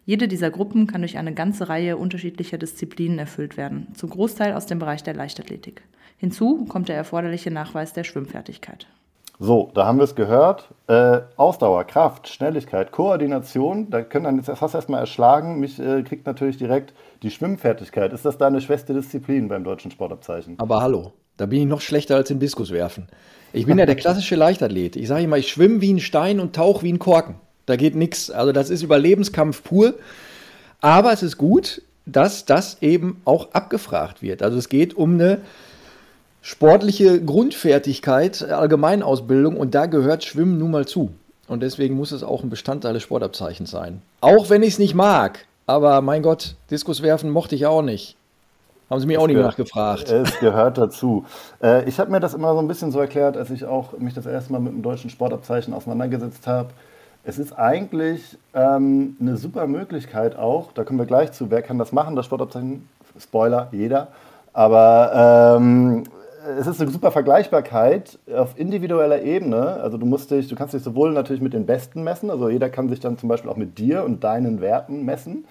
Jede 0.06 0.28
dieser 0.28 0.52
Gruppen 0.52 0.86
kann 0.86 1.02
durch 1.02 1.18
eine 1.18 1.34
ganze 1.34 1.70
Reihe 1.70 1.98
unterschiedlicher 1.98 2.60
Disziplinen 2.60 3.18
erfüllt 3.18 3.58
werden, 3.58 3.88
zum 3.96 4.12
Großteil 4.12 4.54
aus 4.54 4.68
dem 4.68 4.78
Bereich 4.78 5.02
der 5.02 5.16
Leichtathletik. 5.16 5.82
Hinzu 6.18 6.66
kommt 6.66 6.90
der 6.90 6.96
erforderliche 6.96 7.52
Nachweis 7.52 7.94
der 7.94 8.04
Schwimmfertigkeit. 8.04 8.88
So, 9.40 9.70
da 9.76 9.86
haben 9.86 10.00
wir 10.00 10.04
es 10.04 10.16
gehört. 10.16 10.70
Äh, 10.88 11.20
Ausdauer, 11.36 11.84
Kraft, 11.84 12.28
Schnelligkeit, 12.28 12.92
Koordination, 12.92 13.92
da 13.92 14.02
können 14.02 14.26
dann 14.26 14.38
jetzt 14.38 14.50
fast 14.58 14.74
erstmal 14.74 15.02
erschlagen. 15.02 15.60
Mich 15.60 15.80
äh, 15.80 16.02
kriegt 16.02 16.26
natürlich 16.26 16.58
direkt 16.58 16.94
die 17.22 17.30
Schwimmfertigkeit. 17.30 18.14
Ist 18.14 18.26
das 18.26 18.40
deine 18.40 18.62
schwächste 18.62 18.96
Disziplin 18.96 19.48
beim 19.48 19.64
deutschen 19.64 19.92
Sportabzeichen? 19.92 20.56
Aber 20.58 20.82
hallo, 20.82 21.14
da 21.38 21.46
bin 21.46 21.62
ich 21.62 21.68
noch 21.68 21.82
schlechter 21.82 22.16
als 22.16 22.32
im 22.32 22.40
Diskus 22.40 22.72
werfen. 22.72 23.08
Ich 23.54 23.68
bin 23.68 23.78
ja 23.78 23.86
der 23.86 23.96
klassische 23.96 24.36
Leichtathlet. 24.36 24.96
Ich 24.96 25.08
sage 25.08 25.24
immer, 25.24 25.38
ich 25.38 25.50
schwimme 25.50 25.82
wie 25.82 25.94
ein 25.94 26.00
Stein 26.00 26.40
und 26.40 26.56
tauche 26.56 26.82
wie 26.82 26.92
ein 26.92 27.00
Korken. 27.00 27.36
Da 27.68 27.76
geht 27.76 27.96
nichts. 27.96 28.32
Also 28.32 28.52
das 28.52 28.72
ist 28.72 28.82
Überlebenskampf 28.82 29.64
pur. 29.64 29.94
Aber 30.82 31.14
es 31.14 31.22
ist 31.22 31.38
gut, 31.38 31.84
dass 32.08 32.46
das 32.46 32.82
eben 32.82 33.22
auch 33.26 33.52
abgefragt 33.52 34.24
wird. 34.24 34.42
Also 34.42 34.58
es 34.58 34.70
geht 34.70 34.96
um 34.96 35.14
eine 35.14 35.42
sportliche 36.48 37.22
Grundfertigkeit, 37.22 38.42
Allgemeinausbildung 38.42 39.58
und 39.58 39.76
da 39.76 39.86
gehört 39.86 40.24
Schwimmen 40.24 40.58
nun 40.58 40.72
mal 40.72 40.86
zu. 40.86 41.12
Und 41.50 41.62
deswegen 41.62 41.96
muss 41.96 42.14
es 42.14 42.24
auch 42.24 42.42
ein 42.42 42.50
Bestandteil 42.50 42.94
des 42.94 43.04
Sportabzeichens 43.04 43.70
sein. 43.70 44.02
Auch 44.22 44.50
wenn 44.50 44.64
ich 44.64 44.70
es 44.70 44.80
nicht 44.80 44.96
mag. 44.96 45.46
Aber 45.66 46.02
mein 46.02 46.22
Gott, 46.22 46.56
Diskuswerfen 46.72 47.32
mochte 47.32 47.56
ich 47.56 47.66
auch 47.66 47.82
nicht. 47.82 48.16
Haben 48.90 49.02
Sie 49.02 49.08
mich 49.08 49.18
auch 49.18 49.28
nicht 49.28 49.36
nachgefragt. 49.36 50.10
Es 50.10 50.40
gehört 50.40 50.78
dazu. 50.78 51.26
Äh, 51.62 51.84
ich 51.90 52.00
habe 52.00 52.12
mir 52.12 52.22
das 52.22 52.34
immer 52.34 52.54
so 52.54 52.60
ein 52.60 52.70
bisschen 52.70 52.92
so 52.92 53.02
erklärt, 53.02 53.36
als 53.36 53.50
ich 53.50 53.66
auch 53.66 53.98
mich 53.98 54.14
das 54.14 54.26
erste 54.26 54.54
Mal 54.54 54.60
mit 54.60 54.72
dem 54.72 54.82
deutschen 54.82 55.10
Sportabzeichen 55.10 55.74
auseinandergesetzt 55.74 56.48
habe. 56.48 56.70
Es 57.26 57.38
ist 57.40 57.60
eigentlich 57.60 58.38
ähm, 58.54 59.18
eine 59.20 59.36
super 59.36 59.68
Möglichkeit 59.68 60.38
auch, 60.38 60.72
da 60.72 60.86
kommen 60.86 60.98
wir 60.98 61.06
gleich 61.06 61.34
zu, 61.34 61.52
wer 61.52 61.62
kann 61.62 61.78
das 61.78 61.92
machen, 61.92 62.16
das 62.16 62.26
Sportabzeichen? 62.26 62.88
Spoiler, 63.20 63.68
jeder. 63.74 64.08
Aber 64.54 65.58
ähm, 65.58 66.06
es 66.60 66.68
ist 66.68 66.82
eine 66.82 66.90
super 66.90 67.12
Vergleichbarkeit 67.12 68.20
auf 68.34 68.58
individueller 68.58 69.22
Ebene. 69.22 69.80
Also 69.82 69.98
du 69.98 70.06
musst 70.06 70.32
dich, 70.32 70.48
du 70.48 70.56
kannst 70.56 70.74
dich 70.74 70.84
sowohl 70.84 71.12
natürlich 71.12 71.42
mit 71.42 71.54
den 71.54 71.66
Besten 71.66 72.04
messen, 72.04 72.30
also 72.30 72.50
jeder 72.50 72.70
kann 72.70 72.90
sich 72.90 73.00
dann 73.00 73.18
zum 73.18 73.30
Beispiel 73.30 73.50
auch 73.50 73.58
mit 73.58 73.78
dir 73.78 74.04
und 74.04 74.24
deinen 74.24 74.62
Werten 74.62 75.04
messen, 75.04 75.46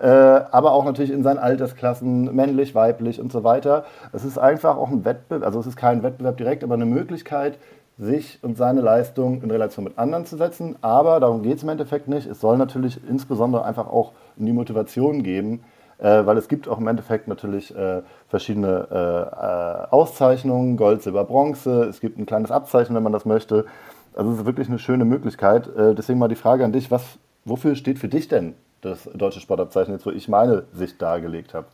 äh, 0.00 0.06
aber 0.06 0.72
auch 0.72 0.84
natürlich 0.84 1.10
in 1.10 1.22
seinen 1.22 1.38
Altersklassen, 1.38 2.34
männlich, 2.34 2.74
weiblich 2.74 3.20
und 3.20 3.32
so 3.32 3.44
weiter. 3.44 3.84
Es 4.12 4.24
ist 4.24 4.38
einfach 4.38 4.76
auch 4.76 4.90
ein 4.90 5.04
Wettbewerb, 5.04 5.46
also 5.46 5.60
es 5.60 5.66
ist 5.66 5.76
kein 5.76 6.02
Wettbewerb 6.02 6.36
direkt, 6.36 6.64
aber 6.64 6.74
eine 6.74 6.86
Möglichkeit, 6.86 7.58
sich 7.98 8.38
und 8.42 8.58
seine 8.58 8.82
Leistung 8.82 9.42
in 9.42 9.50
Relation 9.50 9.84
mit 9.84 9.96
anderen 9.96 10.26
zu 10.26 10.36
setzen. 10.36 10.76
Aber 10.82 11.18
darum 11.18 11.42
geht 11.42 11.56
es 11.56 11.62
im 11.62 11.70
Endeffekt 11.70 12.08
nicht. 12.08 12.26
Es 12.26 12.42
soll 12.42 12.58
natürlich 12.58 13.00
insbesondere 13.08 13.64
einfach 13.64 13.86
auch 13.86 14.12
um 14.36 14.44
die 14.44 14.52
Motivation 14.52 15.22
geben, 15.22 15.64
äh, 15.98 16.26
weil 16.26 16.36
es 16.36 16.48
gibt 16.48 16.68
auch 16.68 16.78
im 16.78 16.86
Endeffekt 16.88 17.28
natürlich 17.28 17.74
äh, 17.74 18.02
verschiedene 18.28 18.88
äh, 18.90 19.86
äh, 19.86 19.90
Auszeichnungen, 19.90 20.76
Gold, 20.76 21.02
Silber, 21.02 21.24
Bronze. 21.24 21.84
Es 21.84 22.00
gibt 22.00 22.18
ein 22.18 22.26
kleines 22.26 22.50
Abzeichen, 22.50 22.94
wenn 22.94 23.02
man 23.02 23.12
das 23.12 23.24
möchte. 23.24 23.66
Also 24.14 24.32
es 24.32 24.38
ist 24.38 24.46
wirklich 24.46 24.68
eine 24.68 24.78
schöne 24.78 25.04
Möglichkeit. 25.04 25.68
Äh, 25.76 25.94
deswegen 25.94 26.18
mal 26.18 26.28
die 26.28 26.36
Frage 26.36 26.64
an 26.64 26.72
dich, 26.72 26.90
was, 26.90 27.02
wofür 27.44 27.76
steht 27.76 27.98
für 27.98 28.08
dich 28.08 28.28
denn 28.28 28.54
das 28.82 29.08
deutsche 29.14 29.40
Sportabzeichen, 29.40 29.94
jetzt 29.94 30.06
wo 30.06 30.10
ich 30.10 30.28
meine 30.28 30.64
Sicht 30.74 31.00
dargelegt 31.00 31.54
habe? 31.54 31.66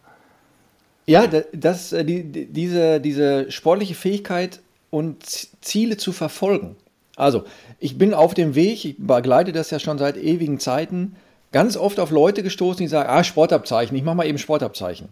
Ja, 1.06 1.24
das, 1.52 1.90
die, 1.90 2.22
diese, 2.46 3.00
diese 3.00 3.50
sportliche 3.50 3.94
Fähigkeit 3.94 4.60
und 4.90 5.24
Ziele 5.60 5.96
zu 5.96 6.12
verfolgen. 6.12 6.76
Also, 7.16 7.44
ich 7.80 7.98
bin 7.98 8.14
auf 8.14 8.34
dem 8.34 8.54
Weg, 8.54 8.84
ich 8.84 8.96
begleite 8.98 9.52
das 9.52 9.70
ja 9.70 9.78
schon 9.78 9.98
seit 9.98 10.16
ewigen 10.16 10.60
Zeiten, 10.60 11.16
ganz 11.52 11.76
oft 11.76 12.00
auf 12.00 12.10
Leute 12.10 12.42
gestoßen, 12.42 12.78
die 12.78 12.88
sagen, 12.88 13.08
ah, 13.10 13.22
Sportabzeichen, 13.22 13.96
ich 13.96 14.02
mache 14.02 14.16
mal 14.16 14.26
eben 14.26 14.38
Sportabzeichen. 14.38 15.08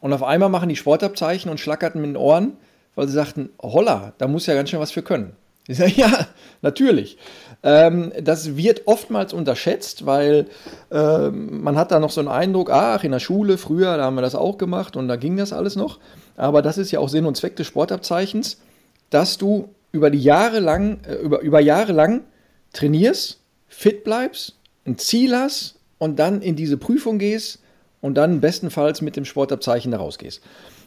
Und 0.00 0.12
auf 0.12 0.22
einmal 0.22 0.48
machen 0.48 0.68
die 0.68 0.76
Sportabzeichen 0.76 1.50
und 1.50 1.58
schlackerten 1.58 2.00
mit 2.00 2.10
den 2.10 2.16
Ohren, 2.16 2.56
weil 2.94 3.08
sie 3.08 3.14
sagten, 3.14 3.50
holla, 3.60 4.12
da 4.18 4.28
muss 4.28 4.46
ja 4.46 4.54
ganz 4.54 4.70
schön 4.70 4.80
was 4.80 4.92
für 4.92 5.02
können. 5.02 5.32
Ich 5.66 5.78
sage, 5.78 5.92
ja, 5.96 6.26
natürlich. 6.62 7.18
Ähm, 7.62 8.12
das 8.20 8.56
wird 8.56 8.86
oftmals 8.86 9.32
unterschätzt, 9.32 10.06
weil 10.06 10.46
äh, 10.90 11.30
man 11.30 11.76
hat 11.76 11.90
da 11.90 11.98
noch 11.98 12.10
so 12.10 12.20
einen 12.20 12.28
Eindruck, 12.28 12.70
ach, 12.70 13.02
in 13.02 13.12
der 13.12 13.18
Schule, 13.18 13.58
früher, 13.58 13.96
da 13.96 14.04
haben 14.04 14.14
wir 14.14 14.22
das 14.22 14.34
auch 14.34 14.58
gemacht 14.58 14.96
und 14.96 15.08
da 15.08 15.16
ging 15.16 15.36
das 15.36 15.52
alles 15.52 15.74
noch. 15.74 15.98
Aber 16.36 16.62
das 16.62 16.78
ist 16.78 16.90
ja 16.92 17.00
auch 17.00 17.08
Sinn 17.08 17.26
und 17.26 17.36
Zweck 17.36 17.56
des 17.56 17.66
Sportabzeichens, 17.66 18.58
dass 19.10 19.38
du 19.38 19.68
über 19.90 20.10
die 20.10 20.22
Jahre 20.22 20.60
lang, 20.60 21.00
äh, 21.04 21.14
über, 21.14 21.40
über 21.40 21.60
Jahre 21.60 21.92
lang 21.92 22.22
trainierst, 22.72 23.40
fit 23.68 24.04
bleibst, 24.04 24.56
ein 24.86 24.98
Ziel 24.98 25.36
hast 25.36 25.77
und 25.98 26.18
dann 26.18 26.42
in 26.42 26.56
diese 26.56 26.76
Prüfung 26.76 27.18
gehst 27.18 27.60
und 28.00 28.14
dann 28.14 28.40
bestenfalls 28.40 29.02
mit 29.02 29.16
dem 29.16 29.24
Sportabzeichen 29.24 29.92
da 29.92 29.98
rausgehst. 29.98 30.42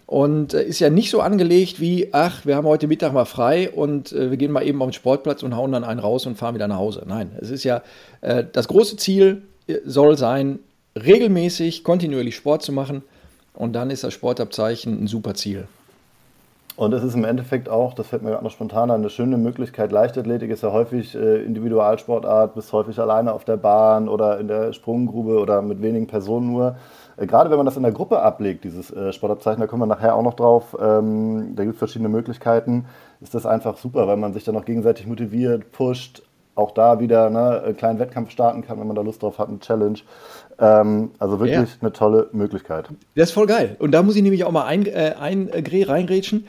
Und 0.06 0.54
äh, 0.54 0.64
ist 0.64 0.80
ja 0.80 0.90
nicht 0.90 1.10
so 1.10 1.22
angelegt 1.22 1.80
wie, 1.80 2.10
ach, 2.12 2.46
wir 2.46 2.56
haben 2.56 2.68
heute 2.68 2.88
Mittag 2.88 3.14
mal 3.14 3.26
frei 3.26 3.70
und 3.70 4.12
äh, 4.12 4.30
wir 4.30 4.38
gehen 4.38 4.52
mal 4.52 4.66
eben 4.66 4.82
auf 4.82 4.90
den 4.90 4.94
Sportplatz 4.94 5.44
und 5.44 5.56
hauen 5.56 5.72
dann 5.72 5.84
einen 5.84 6.00
raus 6.00 6.26
und 6.26 6.38
fahren 6.38 6.56
wieder 6.56 6.68
nach 6.68 6.78
Hause. 6.78 7.04
Nein, 7.08 7.32
es 7.40 7.50
ist 7.50 7.64
ja, 7.64 7.82
äh, 8.22 8.44
das 8.52 8.68
große 8.68 8.98
Ziel 8.98 9.44
äh, 9.68 9.76
soll 9.86 10.18
sein, 10.18 10.60
regelmäßig, 11.02 11.84
kontinuierlich 11.84 12.36
Sport 12.36 12.62
zu 12.62 12.74
machen 12.74 13.04
und 13.54 13.74
dann 13.74 13.90
ist 13.90 14.04
das 14.04 14.14
Sportabzeichen 14.14 15.04
ein 15.04 15.08
super 15.08 15.34
Ziel. 15.34 15.68
Und 16.82 16.94
es 16.94 17.04
ist 17.04 17.14
im 17.14 17.26
Endeffekt 17.26 17.70
auch, 17.70 17.94
das 17.94 18.08
fällt 18.08 18.24
mir 18.24 18.32
gerade 18.32 18.44
noch 18.44 18.50
spontan 18.50 18.90
an, 18.90 19.02
eine 19.02 19.12
schöne 19.12 19.38
Möglichkeit. 19.38 19.92
Leichtathletik 19.92 20.50
ist 20.50 20.64
ja 20.64 20.72
häufig 20.72 21.14
äh, 21.14 21.44
Individualsportart, 21.44 22.56
bist 22.56 22.74
häufig 22.74 22.98
alleine 22.98 23.34
auf 23.34 23.46
der 23.46 23.58
Bahn 23.58 24.10
oder 24.10 24.40
in 24.40 24.48
der 24.48 24.74
Sprunggrube 24.74 25.38
oder 25.38 25.62
mit 25.62 25.84
wenigen 25.84 26.08
Personen 26.08 26.52
nur. 26.52 26.78
Äh, 27.18 27.28
gerade 27.28 27.52
wenn 27.52 27.58
man 27.58 27.68
das 27.68 27.78
in 27.78 27.84
der 27.84 27.92
Gruppe 27.92 28.24
ablegt, 28.24 28.64
dieses 28.64 28.90
äh, 28.90 29.14
Sportabzeichen, 29.14 29.62
da 29.62 29.68
kommen 29.68 29.84
wir 29.84 29.86
nachher 29.86 30.16
auch 30.16 30.24
noch 30.24 30.34
drauf, 30.34 30.76
ähm, 30.82 31.54
da 31.56 31.66
gibt 31.66 31.76
es 31.76 31.78
verschiedene 31.78 32.10
Möglichkeiten, 32.10 32.86
ist 33.20 33.36
das 33.36 33.46
einfach 33.46 33.78
super, 33.78 34.08
weil 34.08 34.18
man 34.18 34.34
sich 34.34 34.44
dann 34.44 34.58
auch 34.58 34.66
gegenseitig 34.66 35.06
motiviert, 35.06 35.72
pusht, 35.72 36.24
auch 36.56 36.72
da 36.72 37.00
wieder 37.00 37.30
ne, 37.30 37.62
einen 37.64 37.78
kleinen 37.78 38.00
Wettkampf 38.00 38.32
starten 38.32 38.64
kann, 38.64 38.80
wenn 38.80 38.88
man 38.88 38.96
da 38.96 39.04
Lust 39.04 39.22
drauf 39.22 39.38
hat, 39.38 39.50
eine 39.50 39.60
Challenge. 39.60 40.00
Ähm, 40.58 41.12
also 41.20 41.40
wirklich 41.40 41.58
ja. 41.58 41.78
eine 41.80 41.92
tolle 41.92 42.30
Möglichkeit. 42.32 42.90
Das 43.16 43.30
ist 43.30 43.34
voll 43.34 43.46
geil. 43.46 43.76
Und 43.78 43.92
da 43.92 44.02
muss 44.02 44.16
ich 44.16 44.24
nämlich 44.24 44.44
auch 44.44 44.52
mal 44.52 44.66
ein, 44.66 44.88
äh, 44.88 45.14
ein 45.20 45.48
äh, 45.50 45.84
reingrätschen. 45.84 46.48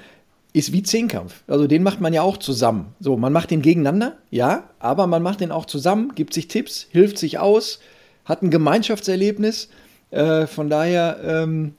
Ist 0.54 0.72
wie 0.72 0.82
Zehnkampf. 0.82 1.42
Also 1.48 1.66
den 1.66 1.82
macht 1.82 2.00
man 2.00 2.12
ja 2.12 2.22
auch 2.22 2.36
zusammen. 2.36 2.94
So, 3.00 3.16
man 3.16 3.32
macht 3.32 3.50
den 3.50 3.62
gegeneinander, 3.62 4.18
ja, 4.30 4.64
aber 4.78 5.06
man 5.06 5.22
macht 5.22 5.40
den 5.40 5.50
auch 5.50 5.64
zusammen, 5.64 6.14
gibt 6.14 6.34
sich 6.34 6.48
Tipps, 6.48 6.86
hilft 6.90 7.16
sich 7.16 7.38
aus, 7.38 7.80
hat 8.26 8.42
ein 8.42 8.50
Gemeinschaftserlebnis. 8.50 9.70
Äh, 10.10 10.46
von 10.46 10.68
daher, 10.68 11.18
ähm, 11.24 11.74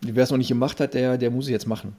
wer 0.00 0.22
es 0.22 0.30
noch 0.30 0.38
nicht 0.38 0.48
gemacht 0.48 0.78
hat, 0.78 0.94
der, 0.94 1.18
der 1.18 1.30
muss 1.30 1.46
es 1.46 1.50
jetzt 1.50 1.66
machen. 1.66 1.96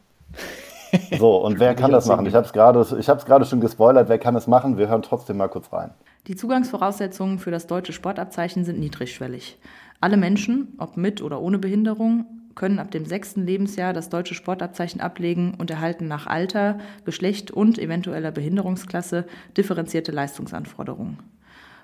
So, 1.18 1.36
und 1.44 1.60
wer 1.60 1.76
kann 1.76 1.92
das 1.92 2.06
machen? 2.06 2.26
Ich 2.26 2.34
habe 2.34 2.46
es 2.46 2.54
gerade 2.54 3.46
schon 3.46 3.60
gespoilert. 3.60 4.08
Wer 4.08 4.20
kann 4.20 4.36
es 4.36 4.48
machen? 4.48 4.78
Wir 4.78 4.88
hören 4.88 5.02
trotzdem 5.02 5.38
mal 5.38 5.50
kurz 5.50 5.72
rein. 5.74 5.92
Die 6.28 6.36
Zugangsvoraussetzungen 6.36 7.40
für 7.40 7.52
das 7.52 7.68
deutsche 7.68 7.94
Sportabzeichen 7.94 8.64
sind 8.64 8.80
niedrigschwellig. 8.80 9.58
Alle 10.02 10.16
Menschen, 10.16 10.76
ob 10.78 10.96
mit 10.96 11.22
oder 11.22 11.42
ohne 11.42 11.58
Behinderung, 11.60 12.26
können 12.60 12.80
ab 12.80 12.92
dem 12.92 13.06
sechsten 13.06 13.46
Lebensjahr 13.46 13.94
das 13.94 14.10
deutsche 14.10 14.36
Sportabzeichen 14.36 15.00
ablegen 15.00 15.56
und 15.58 15.72
erhalten 15.72 16.10
nach 16.10 16.28
Alter, 16.28 16.78
Geschlecht 17.06 17.52
und 17.52 17.80
eventueller 17.80 18.32
Behinderungsklasse 18.32 19.26
differenzierte 19.56 20.12
Leistungsanforderungen. 20.12 21.20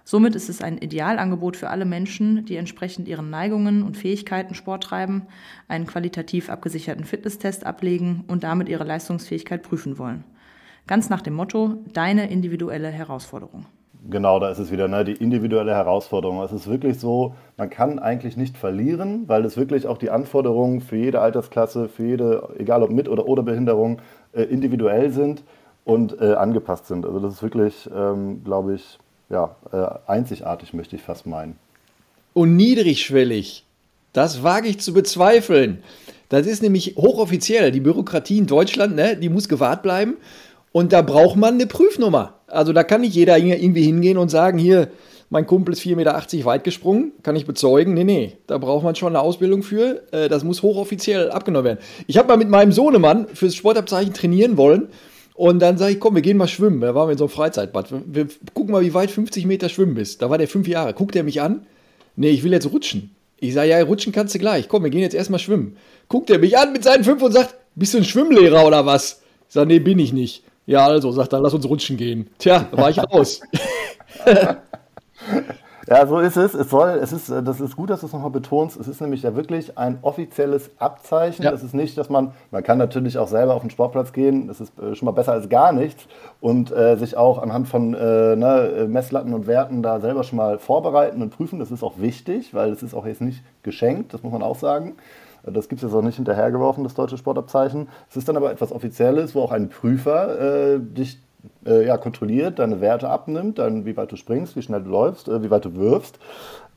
Somit 0.04 0.36
ist 0.36 0.50
es 0.50 0.62
ein 0.62 0.78
Idealangebot 0.78 1.56
für 1.56 1.70
alle 1.70 1.86
Menschen, 1.86 2.44
die 2.44 2.58
entsprechend 2.58 3.08
ihren 3.08 3.30
Neigungen 3.30 3.84
und 3.84 3.96
Fähigkeiten 3.96 4.54
Sport 4.54 4.84
treiben, 4.84 5.28
einen 5.70 5.88
qualitativ 5.88 6.50
abgesicherten 6.50 7.06
Fitnesstest 7.06 7.66
ablegen 7.66 8.26
und 8.28 8.44
damit 8.44 8.68
ihre 8.68 8.84
Leistungsfähigkeit 8.84 9.64
prüfen 9.64 9.98
wollen. 9.98 10.26
Ganz 10.88 11.10
nach 11.10 11.22
dem 11.22 11.36
Motto, 11.36 11.86
deine 11.94 12.30
individuelle 12.30 12.90
Herausforderung. 12.90 13.66
Genau, 14.08 14.40
da 14.40 14.50
ist 14.52 14.60
es 14.60 14.72
wieder, 14.72 14.88
ne, 14.88 15.04
die 15.04 15.14
individuelle 15.14 15.74
Herausforderung. 15.74 16.42
Es 16.44 16.52
ist 16.52 16.68
wirklich 16.68 17.00
so, 17.00 17.34
man 17.58 17.72
kann 17.72 17.98
eigentlich 17.98 18.38
nicht 18.38 18.56
verlieren, 18.56 19.24
weil 19.28 19.44
es 19.46 19.58
wirklich 19.58 19.88
auch 19.88 19.98
die 19.98 20.12
Anforderungen 20.12 20.82
für 20.82 20.96
jede 20.96 21.22
Altersklasse, 21.22 21.90
für 21.90 22.06
jede, 22.06 22.50
egal 22.60 22.84
ob 22.84 22.92
mit 22.92 23.10
oder 23.10 23.28
ohne 23.28 23.42
Behinderung, 23.42 24.00
äh, 24.34 24.44
individuell 24.44 25.10
sind 25.12 25.44
und 25.86 26.22
äh, 26.22 26.34
angepasst 26.34 26.86
sind. 26.88 27.06
Also 27.06 27.20
das 27.20 27.36
ist 27.36 27.44
wirklich, 27.44 27.90
ähm, 27.96 28.44
glaube 28.44 28.76
ich, 28.76 29.00
ja, 29.30 29.56
äh, 29.72 30.12
einzigartig, 30.12 30.74
möchte 30.74 30.96
ich 30.96 31.02
fast 31.02 31.26
meinen. 31.26 31.58
Und 32.34 32.56
niedrigschwellig, 32.56 33.66
das 34.14 34.44
wage 34.44 34.68
ich 34.68 34.80
zu 34.80 34.94
bezweifeln. 34.94 35.82
Das 36.30 36.46
ist 36.48 36.62
nämlich 36.62 36.96
hochoffiziell. 36.96 37.72
Die 37.72 37.80
Bürokratie 37.80 38.38
in 38.38 38.48
Deutschland, 38.48 38.96
ne, 38.96 39.16
die 39.16 39.30
muss 39.30 39.50
gewahrt 39.50 39.84
bleiben. 39.84 40.18
Und 40.76 40.92
da 40.92 41.02
braucht 41.02 41.38
man 41.38 41.54
eine 41.54 41.68
Prüfnummer. 41.68 42.42
Also 42.48 42.74
da 42.74 42.84
kann 42.84 43.00
nicht 43.00 43.16
jeder 43.16 43.38
irgendwie 43.38 43.84
hingehen 43.84 44.18
und 44.18 44.28
sagen, 44.28 44.58
hier, 44.58 44.90
mein 45.30 45.48
Kumpel 45.48 45.72
ist 45.72 45.82
4,80 45.84 45.96
Meter 45.96 46.46
weit 46.46 46.66
gesprungen, 46.66 47.14
kann 47.24 47.38
ich 47.38 47.46
bezeugen. 47.46 47.94
Nee, 47.94 48.04
nee, 48.04 48.34
da 48.46 48.58
braucht 48.58 48.84
man 48.84 48.94
schon 48.94 49.16
eine 49.16 49.22
Ausbildung 49.22 49.64
für. 49.64 50.04
Äh, 50.12 50.28
das 50.28 50.44
muss 50.44 50.64
hochoffiziell 50.64 51.32
abgenommen 51.32 51.64
werden. 51.64 51.80
Ich 52.08 52.18
habe 52.18 52.28
mal 52.28 52.36
mit 52.36 52.50
meinem 52.50 52.74
Sohnemann 52.74 53.26
fürs 53.34 53.56
Sportabzeichen 53.56 54.14
trainieren 54.14 54.58
wollen. 54.58 54.90
Und 55.34 55.60
dann 55.60 55.78
sage 55.78 55.94
ich, 55.94 56.00
komm, 56.02 56.16
wir 56.16 56.22
gehen 56.22 56.36
mal 56.36 56.50
schwimmen. 56.50 56.82
Da 56.82 56.94
waren 56.94 57.08
wir 57.08 57.14
in 57.14 57.20
so 57.20 57.24
einem 57.24 57.32
Freizeitbad. 57.32 57.94
Wir 58.08 58.28
gucken 58.54 58.74
mal, 58.74 58.82
wie 58.82 58.94
weit 58.94 59.12
50 59.12 59.46
Meter 59.46 59.70
schwimmen 59.70 59.96
bist. 59.96 60.22
Da 60.22 60.30
war 60.30 60.38
der 60.38 60.50
fünf 60.50 60.68
Jahre. 60.68 60.94
Guckt 60.94 61.16
er 61.16 61.24
mich 61.24 61.42
an? 61.42 61.66
Nee, 62.18 62.32
ich 62.32 62.44
will 62.44 62.52
jetzt 62.52 62.70
rutschen. 62.70 63.16
Ich 63.40 63.54
sage, 63.54 63.70
ja, 63.70 63.82
rutschen 63.82 64.12
kannst 64.12 64.36
du 64.36 64.40
gleich. 64.40 64.68
Komm, 64.68 64.84
wir 64.84 64.90
gehen 64.90 65.00
jetzt 65.00 65.16
erstmal 65.16 65.40
schwimmen. 65.40 65.78
Guckt 66.10 66.30
er 66.30 66.40
mich 66.40 66.58
an 66.58 66.74
mit 66.74 66.84
seinen 66.84 67.06
fünf 67.06 67.22
und 67.22 67.32
sagt, 67.32 67.56
bist 67.76 67.94
du 67.94 68.00
ein 68.00 68.04
Schwimmlehrer 68.04 68.68
oder 68.68 68.86
was? 68.86 69.22
Ich 69.48 69.54
sage, 69.54 69.68
nee, 69.68 69.80
bin 69.80 70.00
ich 70.00 70.12
nicht. 70.12 70.44
Ja, 70.66 70.86
also, 70.86 71.12
sagt 71.12 71.34
er, 71.34 71.42
lass 71.42 71.54
uns 71.54 71.68
rutschen 71.68 71.98
gehen. 71.98 72.30
Tja, 72.40 72.66
da 72.72 72.78
war 72.78 72.90
ich 72.90 72.98
raus. 72.98 73.42
Ja, 75.88 76.08
so 76.08 76.18
ist 76.18 76.36
es. 76.36 76.56
Es 76.56 76.72
soll, 76.72 77.00
es 77.02 77.14
ist, 77.14 77.30
das 77.30 77.62
ist 77.62 77.76
gut, 77.76 77.92
dass 77.92 78.00
du 78.00 78.08
es 78.08 78.14
nochmal 78.14 78.32
betonst. 78.32 78.80
Es 78.80 78.88
ist 78.88 79.02
nämlich 79.02 79.22
ja 79.22 79.36
wirklich 79.36 79.78
ein 79.78 80.00
offizielles 80.02 80.72
Abzeichen. 80.80 81.44
Ja. 81.44 81.52
Das 81.52 81.62
ist 81.62 81.76
nicht, 81.76 81.96
dass 81.98 82.10
man, 82.10 82.32
man 82.50 82.64
kann 82.64 82.80
natürlich 82.80 83.20
auch 83.20 83.28
selber 83.28 83.54
auf 83.54 83.62
den 83.62 83.70
Sportplatz 83.70 84.12
gehen. 84.12 84.48
Das 84.48 84.60
ist 84.62 84.78
äh, 84.80 84.96
schon 84.96 85.06
mal 85.06 85.12
besser 85.12 85.34
als 85.34 85.48
gar 85.48 85.72
nichts 85.74 86.08
und 86.42 86.72
äh, 86.72 86.96
sich 86.98 87.18
auch 87.18 87.38
anhand 87.38 87.68
von 87.68 87.94
äh, 87.94 88.36
ne, 88.36 88.88
Messlatten 88.90 89.34
und 89.34 89.46
Werten 89.46 89.84
da 89.84 90.00
selber 90.00 90.24
schon 90.24 90.38
mal 90.38 90.58
vorbereiten 90.58 91.22
und 91.22 91.30
prüfen. 91.30 91.60
Das 91.60 91.70
ist 91.70 91.84
auch 91.84 92.00
wichtig, 92.00 92.56
weil 92.56 92.72
es 92.72 92.82
ist 92.82 92.96
auch 92.96 93.06
jetzt 93.06 93.22
nicht 93.22 93.44
geschenkt. 93.62 94.12
Das 94.14 94.24
muss 94.24 94.32
man 94.32 94.42
auch 94.42 94.58
sagen. 94.58 94.96
Das 95.52 95.70
gibt 95.70 95.82
es 95.82 95.90
jetzt 95.90 95.96
auch 95.96 96.02
nicht 96.02 96.16
hinterhergeworfen, 96.16 96.84
das 96.84 96.94
deutsche 96.94 97.18
Sportabzeichen. 97.18 97.88
Es 98.10 98.18
ist 98.18 98.28
dann 98.28 98.38
aber 98.38 98.52
etwas 98.52 98.72
Offizielles, 98.72 99.36
wo 99.36 99.42
auch 99.42 99.52
ein 99.52 99.70
Prüfer 99.70 100.76
äh, 100.76 100.80
dich 100.80 101.20
äh, 101.66 101.86
ja, 101.86 101.98
kontrolliert, 101.98 102.60
deine 102.60 102.82
Werte 102.82 103.10
abnimmt, 103.10 103.60
dann 103.60 103.86
wie 103.86 103.96
weit 103.98 104.12
du 104.12 104.16
springst, 104.16 104.56
wie 104.56 104.62
schnell 104.62 104.82
du 104.82 104.90
läufst, 104.90 105.28
äh, 105.28 105.44
wie 105.44 105.52
weit 105.52 105.66
du 105.66 105.76
wirfst. 105.76 106.20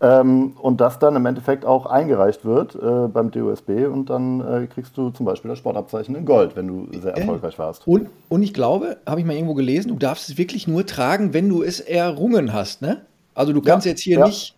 Ähm, 0.00 0.52
und 0.60 0.80
das 0.80 1.00
dann 1.00 1.16
im 1.16 1.26
Endeffekt 1.26 1.64
auch 1.64 1.87
eingereicht 1.87 2.44
wird 2.44 2.76
äh, 2.76 3.08
beim 3.08 3.32
DOSB 3.32 3.87
und 3.87 4.10
dann 4.10 4.40
äh, 4.40 4.66
kriegst 4.66 4.96
du 4.96 5.10
zum 5.10 5.26
Beispiel 5.26 5.48
das 5.48 5.58
Sportabzeichen 5.58 6.14
in 6.14 6.25
Gold, 6.25 6.54
wenn 6.54 6.68
du 6.68 7.00
sehr 7.00 7.16
erfolgreich 7.16 7.58
warst. 7.58 7.87
Und, 7.87 8.08
und 8.28 8.42
ich 8.42 8.54
glaube, 8.54 8.98
habe 9.06 9.20
ich 9.20 9.26
mal 9.26 9.34
irgendwo 9.34 9.54
gelesen, 9.54 9.88
du 9.88 9.96
darfst 9.96 10.28
es 10.28 10.38
wirklich 10.38 10.68
nur 10.68 10.87
tragen, 10.87 11.34
wenn 11.34 11.48
du 11.48 11.62
es 11.64 11.80
errungen 11.80 12.52
hast, 12.52 12.80
ne? 12.80 13.02
Also 13.34 13.52
du 13.52 13.60
kannst 13.60 13.87
ja, 13.87 13.90
jetzt 13.90 14.02
hier 14.02 14.18
ja. 14.18 14.26
nicht 14.26 14.54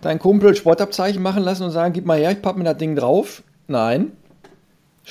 deinen 0.00 0.18
Kumpel 0.18 0.54
Sportabzeichen 0.54 1.22
machen 1.22 1.42
lassen 1.42 1.64
und 1.64 1.70
sagen, 1.70 1.92
gib 1.92 2.04
mal 2.04 2.18
her, 2.18 2.32
ich 2.32 2.42
pappe 2.42 2.58
mir 2.58 2.64
das 2.64 2.76
Ding 2.76 2.94
drauf. 2.94 3.42
Nein, 3.66 4.12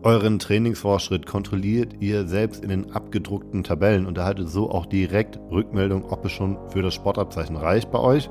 Euren 0.03 0.38
Trainingsfortschritt 0.38 1.26
kontrolliert 1.26 1.95
ihr 2.00 2.29
selbst 2.29 2.62
in 2.62 2.69
den 2.69 2.93
abgedruckten 2.93 3.65
Tabellen 3.65 4.07
und 4.07 4.19
erhaltet 4.19 4.49
so 4.49 4.71
auch 4.71 4.87
direkt 4.87 5.41
Rückmeldung, 5.50 6.05
ob 6.05 6.25
es 6.25 6.33
schon 6.33 6.59
für 6.71 6.83
das 6.83 6.95
Sportabzeichen 6.95 7.57
reicht 7.57 7.91
bei 7.91 7.99
euch 7.99 8.29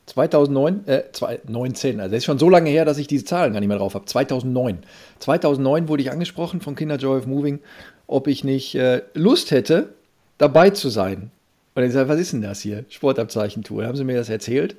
2009, 0.07 0.85
äh, 0.87 1.03
2019, 1.13 2.01
also 2.01 2.11
das 2.11 2.17
ist 2.17 2.25
schon 2.25 2.37
so 2.37 2.49
lange 2.49 2.69
her, 2.69 2.83
dass 2.83 2.97
ich 2.97 3.07
diese 3.07 3.23
Zahlen 3.23 3.53
gar 3.53 3.61
nicht 3.61 3.69
mehr 3.69 3.77
drauf 3.77 3.93
habe. 3.93 4.03
2009. 4.03 4.79
2009 5.19 5.87
wurde 5.87 6.03
ich 6.03 6.11
angesprochen 6.11 6.59
von 6.59 6.75
Kinder 6.75 6.97
Joy 6.97 7.19
of 7.19 7.27
Moving, 7.27 7.59
ob 8.07 8.27
ich 8.27 8.43
nicht 8.43 8.75
äh, 8.75 9.03
Lust 9.13 9.51
hätte, 9.51 9.93
dabei 10.37 10.71
zu 10.71 10.89
sein. 10.89 11.31
Und 11.73 11.83
ich 11.83 11.93
sage, 11.93 12.09
was 12.09 12.19
ist 12.19 12.33
denn 12.33 12.41
das 12.41 12.59
hier? 12.59 12.83
Sportabzeichentour. 12.89 13.85
Haben 13.85 13.95
sie 13.95 14.03
mir 14.03 14.17
das 14.17 14.27
erzählt. 14.27 14.75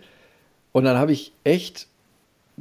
Und 0.72 0.84
dann 0.84 0.98
habe 0.98 1.12
ich 1.12 1.32
echt 1.44 1.86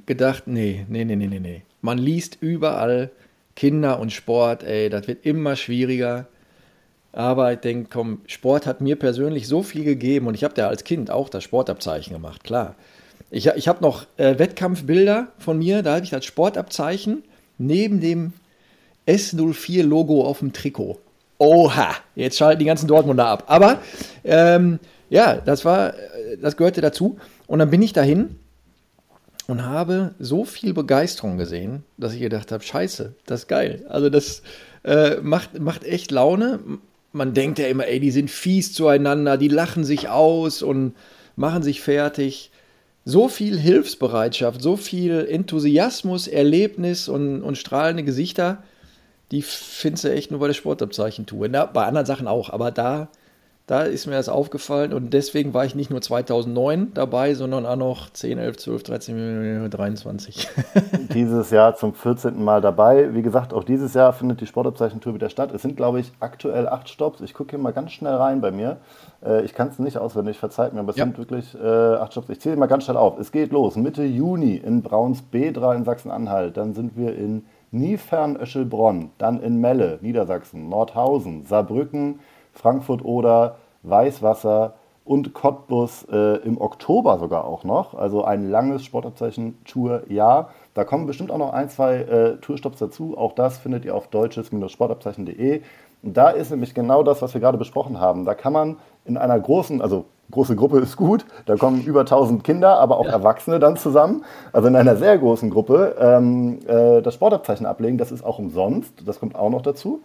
gedacht, 0.06 0.44
nee, 0.46 0.86
nee, 0.88 1.04
nee, 1.04 1.18
nee, 1.18 1.28
nee, 1.28 1.40
nee. 1.42 1.64
Man 1.82 1.98
liest 1.98 2.38
überall 2.40 3.12
Kinder 3.58 4.00
und 4.00 4.14
Sport, 4.14 4.64
ey, 4.64 4.90
das 4.90 5.10
wird 5.10 5.26
immer 5.26 5.58
schwieriger. 5.58 6.28
Aber 7.12 7.54
ich 7.54 7.60
denke, 7.60 7.90
komm, 7.92 8.22
Sport 8.28 8.66
hat 8.66 8.82
mir 8.82 8.96
persönlich 8.96 9.48
so 9.48 9.64
viel 9.64 9.84
gegeben 9.84 10.28
und 10.28 10.36
ich 10.36 10.44
habe 10.44 10.54
da 10.54 10.68
als 10.68 10.84
Kind 10.84 11.10
auch 11.10 11.30
das 11.30 11.44
Sportabzeichen 11.44 12.14
gemacht, 12.14 12.44
klar. 12.44 12.76
Ich, 13.30 13.48
ich 13.48 13.68
habe 13.68 13.82
noch 13.82 14.06
äh, 14.18 14.38
Wettkampfbilder 14.40 15.28
von 15.38 15.58
mir, 15.58 15.84
da 15.84 15.96
habe 15.96 16.04
ich 16.04 16.12
das 16.12 16.26
Sportabzeichen 16.26 17.24
neben 17.58 18.00
dem 18.00 18.34
S04-Logo 19.08 20.26
auf 20.26 20.40
dem 20.40 20.54
Trikot. 20.54 21.00
Oha, 21.40 21.96
jetzt 22.16 22.38
schalten 22.38 22.60
die 22.60 22.66
ganzen 22.66 22.88
Dortmunder 22.88 23.28
ab. 23.28 23.44
Aber 23.48 23.80
ähm, 24.24 24.80
ja, 25.10 25.36
das 25.36 25.66
war, 25.66 25.94
das 26.42 26.58
gehörte 26.58 26.82
dazu. 26.82 27.18
Und 27.48 27.60
dann 27.60 27.70
bin 27.70 27.82
ich 27.82 27.94
dahin 27.94 28.38
und 29.48 29.64
habe 29.64 30.14
so 30.20 30.46
viel 30.46 30.74
Begeisterung 30.74 31.38
gesehen, 31.38 31.84
dass 31.98 32.14
ich 32.14 32.20
gedacht 32.20 32.52
habe, 32.52 32.64
scheiße, 32.64 33.14
das 33.26 33.42
ist 33.42 33.48
geil. 33.48 33.86
Also 33.88 34.10
das 34.10 34.42
äh, 34.84 35.18
macht, 35.22 35.60
macht 35.60 35.84
echt 35.84 36.12
Laune 36.12 36.60
man 37.18 37.34
denkt 37.34 37.60
ja 37.60 37.68
immer, 37.68 37.88
ey, 37.88 38.00
die 38.00 38.12
sind 38.12 38.32
fies 38.32 38.74
zueinander, 38.74 39.38
die 39.38 39.48
lachen 39.48 39.84
sich 39.84 40.10
aus 40.10 40.62
und 40.62 40.96
machen 41.36 41.64
sich 41.64 41.82
fertig. 41.82 42.52
So 43.04 43.30
viel 43.30 43.58
Hilfsbereitschaft, 43.58 44.62
so 44.62 44.78
viel 44.78 45.28
Enthusiasmus, 45.30 46.28
Erlebnis 46.28 47.08
und, 47.10 47.42
und 47.42 47.58
strahlende 47.58 48.04
Gesichter, 48.04 48.64
die 49.32 49.42
findest 49.42 50.06
du 50.06 50.12
echt 50.12 50.32
nur 50.32 50.40
bei 50.40 50.48
der 50.48 50.54
Sportabzeichen-Tour. 50.54 51.50
Bei 51.50 51.86
anderen 51.86 52.06
Sachen 52.06 52.28
auch, 52.28 52.50
aber 52.50 52.72
da 52.72 53.10
da 53.68 53.82
ist 53.82 54.08
mir 54.08 54.16
das 54.16 54.30
aufgefallen 54.30 54.94
und 54.94 55.14
deswegen 55.14 55.54
war 55.54 55.66
ich 55.66 55.76
nicht 55.76 55.90
nur 55.90 56.02
2009 56.02 56.94
dabei, 56.94 57.34
sondern 57.34 57.66
auch 57.66 57.76
noch 57.76 58.10
10, 58.10 58.38
11, 58.38 58.58
12, 58.58 58.84
13, 58.84 59.70
23. 59.70 60.48
dieses 61.14 61.52
Jahr 61.52 61.76
zum 61.76 61.94
14. 61.94 62.42
Mal 62.42 62.62
dabei. 62.62 63.14
Wie 63.14 63.22
gesagt, 63.22 63.54
auch 63.54 63.66
dieses 63.66 63.94
Jahr 63.94 64.14
findet 64.14 64.40
die 64.40 64.48
Sportabzeichentour 64.48 65.14
wieder 65.14 65.30
statt. 65.30 65.52
Es 65.54 65.64
sind, 65.64 65.76
glaube 65.76 66.00
ich, 66.00 66.14
aktuell 66.22 66.70
acht 66.70 66.88
Stops. 66.88 67.20
Ich 67.20 67.34
gucke 67.34 67.50
hier 67.50 67.60
mal 67.60 67.74
ganz 67.74 67.92
schnell 67.92 68.14
rein 68.14 68.40
bei 68.40 68.52
mir. 68.52 68.78
Äh, 69.22 69.44
ich 69.44 69.54
kann 69.54 69.68
es 69.68 69.80
nicht 69.80 69.98
auswendig, 69.98 70.40
verzeiht 70.40 70.72
mir, 70.72 70.80
aber 70.80 70.92
es 70.92 70.96
ja. 70.96 71.04
sind 71.04 71.18
wirklich 71.18 71.54
äh, 71.54 71.68
acht 71.68 72.14
Stops. 72.14 72.30
Ich 72.30 72.40
zähle 72.40 72.56
mal 72.56 72.68
ganz 72.68 72.86
schnell 72.86 72.96
auf. 72.96 73.20
Es 73.20 73.34
geht 73.34 73.52
los 73.52 73.76
Mitte 73.76 74.04
Juni 74.04 74.56
in 74.56 74.82
Brauns-Bedra 74.82 75.76
in 75.76 75.84
Sachsen-Anhalt. 75.84 76.56
Dann 76.56 76.74
sind 76.74 76.96
wir 76.96 77.18
in 77.18 77.46
Niefern-Öschelbronn, 77.72 79.12
dann 79.18 79.42
in 79.42 79.60
Melle, 79.60 80.00
Niedersachsen, 80.02 80.70
Nordhausen, 80.70 81.46
Saarbrücken, 81.46 82.20
Frankfurt 82.58 83.04
oder 83.04 83.56
Weißwasser 83.84 84.74
und 85.08 85.34
Cottbus 85.34 86.06
äh, 86.12 86.38
im 86.44 86.60
Oktober 86.60 87.18
sogar 87.18 87.46
auch 87.46 87.64
noch. 87.64 87.94
Also 87.94 88.26
ein 88.26 88.50
langes 88.50 88.84
Sportabzeichen-Tour-Jahr. 88.84 90.50
Da 90.74 90.84
kommen 90.84 91.08
bestimmt 91.08 91.32
auch 91.32 91.38
noch 91.38 91.54
ein, 91.54 91.70
zwei 91.70 91.96
äh, 92.00 92.38
Tourstops 92.38 92.80
dazu. 92.80 93.18
Auch 93.18 93.34
das 93.34 93.58
findet 93.58 93.86
ihr 93.86 93.96
auf 93.96 94.08
deutsches-sportabzeichen.de. 94.08 95.62
Da 96.04 96.30
ist 96.30 96.52
nämlich 96.52 96.74
genau 96.74 97.04
das, 97.04 97.22
was 97.22 97.34
wir 97.34 97.42
gerade 97.42 97.58
besprochen 97.58 98.00
haben. 98.00 98.26
Da 98.26 98.36
kann 98.36 98.54
man 98.54 98.78
in 99.06 99.18
einer 99.18 99.40
großen, 99.40 99.82
also 99.82 100.06
große 100.32 100.56
Gruppe 100.56 100.80
ist 100.80 100.98
gut, 100.98 101.26
da 101.46 101.56
kommen 101.56 101.82
über 101.82 102.02
1000 102.02 102.44
Kinder, 102.44 102.78
aber 102.78 102.98
auch 102.98 103.06
ja. 103.06 103.14
Erwachsene 103.14 103.60
dann 103.60 103.78
zusammen. 103.78 104.24
Also 104.52 104.68
in 104.68 104.76
einer 104.76 104.98
sehr 104.98 105.18
großen 105.18 105.50
Gruppe 105.50 105.96
ähm, 106.00 106.60
äh, 106.68 107.02
das 107.02 107.14
Sportabzeichen 107.14 107.66
ablegen, 107.66 107.98
das 107.98 108.12
ist 108.12 108.24
auch 108.24 108.40
umsonst. 108.40 109.08
Das 109.08 109.20
kommt 109.20 109.36
auch 109.36 109.50
noch 109.50 109.62
dazu. 109.62 110.02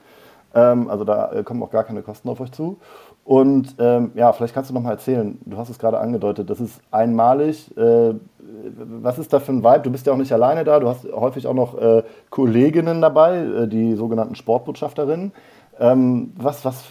Ähm, 0.54 0.88
also 0.88 1.04
da 1.04 1.32
äh, 1.32 1.42
kommen 1.42 1.62
auch 1.62 1.70
gar 1.70 1.84
keine 1.84 2.02
Kosten 2.02 2.28
auf 2.28 2.40
euch 2.40 2.52
zu. 2.52 2.78
Und 3.24 3.76
ähm, 3.78 4.10
ja, 4.14 4.32
vielleicht 4.32 4.54
kannst 4.54 4.70
du 4.70 4.74
noch 4.74 4.82
mal 4.82 4.90
erzählen, 4.90 5.38
du 5.44 5.56
hast 5.56 5.70
es 5.70 5.78
gerade 5.78 5.98
angedeutet, 6.00 6.50
das 6.50 6.60
ist 6.60 6.80
einmalig. 6.90 7.76
Äh, 7.76 8.14
was 9.00 9.18
ist 9.18 9.32
da 9.32 9.40
für 9.40 9.52
ein 9.52 9.62
Vibe? 9.62 9.80
Du 9.80 9.90
bist 9.90 10.06
ja 10.06 10.12
auch 10.12 10.16
nicht 10.16 10.32
alleine 10.32 10.64
da, 10.64 10.80
du 10.80 10.88
hast 10.88 11.04
häufig 11.12 11.46
auch 11.46 11.54
noch 11.54 11.78
äh, 11.80 12.02
Kolleginnen 12.30 13.00
dabei, 13.00 13.38
äh, 13.38 13.68
die 13.68 13.94
sogenannten 13.94 14.34
Sportbotschafterinnen. 14.34 15.32
Ähm, 15.78 16.32
was, 16.36 16.64
was, 16.64 16.84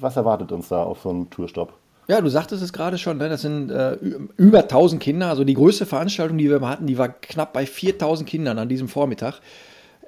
was 0.00 0.16
erwartet 0.16 0.52
uns 0.52 0.68
da 0.68 0.82
auf 0.82 1.02
so 1.02 1.10
einem 1.10 1.30
Tourstopp? 1.30 1.72
Ja, 2.08 2.20
du 2.20 2.28
sagtest 2.28 2.62
es 2.62 2.72
gerade 2.72 2.98
schon, 2.98 3.16
ne? 3.16 3.28
das 3.28 3.42
sind 3.42 3.70
äh, 3.70 3.96
über 4.36 4.60
1000 4.60 5.02
Kinder. 5.02 5.28
Also 5.28 5.44
die 5.44 5.54
größte 5.54 5.86
Veranstaltung, 5.86 6.36
die 6.36 6.50
wir 6.50 6.60
hatten, 6.68 6.86
die 6.86 6.98
war 6.98 7.08
knapp 7.08 7.52
bei 7.52 7.64
4000 7.64 8.28
Kindern 8.28 8.58
an 8.58 8.68
diesem 8.68 8.88
Vormittag 8.88 9.40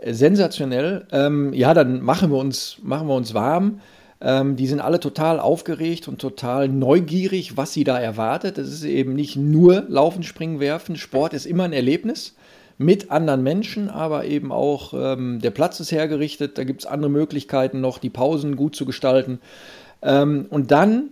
sensationell. 0.04 1.06
Ähm, 1.12 1.52
ja, 1.52 1.74
dann 1.74 2.02
machen 2.02 2.30
wir 2.30 2.38
uns, 2.38 2.78
machen 2.82 3.08
wir 3.08 3.14
uns 3.14 3.34
warm. 3.34 3.80
Ähm, 4.20 4.56
die 4.56 4.66
sind 4.66 4.80
alle 4.80 5.00
total 5.00 5.40
aufgeregt 5.40 6.08
und 6.08 6.20
total 6.20 6.68
neugierig, 6.68 7.56
was 7.56 7.72
sie 7.72 7.84
da 7.84 7.98
erwartet. 7.98 8.58
Es 8.58 8.72
ist 8.72 8.84
eben 8.84 9.14
nicht 9.14 9.36
nur 9.36 9.84
Laufen, 9.88 10.22
Springen, 10.22 10.60
Werfen. 10.60 10.96
Sport 10.96 11.34
ist 11.34 11.46
immer 11.46 11.64
ein 11.64 11.72
Erlebnis 11.72 12.34
mit 12.78 13.10
anderen 13.10 13.42
Menschen, 13.42 13.88
aber 13.88 14.24
eben 14.24 14.52
auch 14.52 14.92
ähm, 14.94 15.40
der 15.40 15.50
Platz 15.50 15.80
ist 15.80 15.92
hergerichtet. 15.92 16.58
Da 16.58 16.64
gibt 16.64 16.82
es 16.82 16.86
andere 16.86 17.10
Möglichkeiten 17.10 17.80
noch, 17.80 17.98
die 17.98 18.10
Pausen 18.10 18.56
gut 18.56 18.76
zu 18.76 18.84
gestalten. 18.84 19.40
Ähm, 20.02 20.46
und 20.50 20.70
dann 20.70 21.10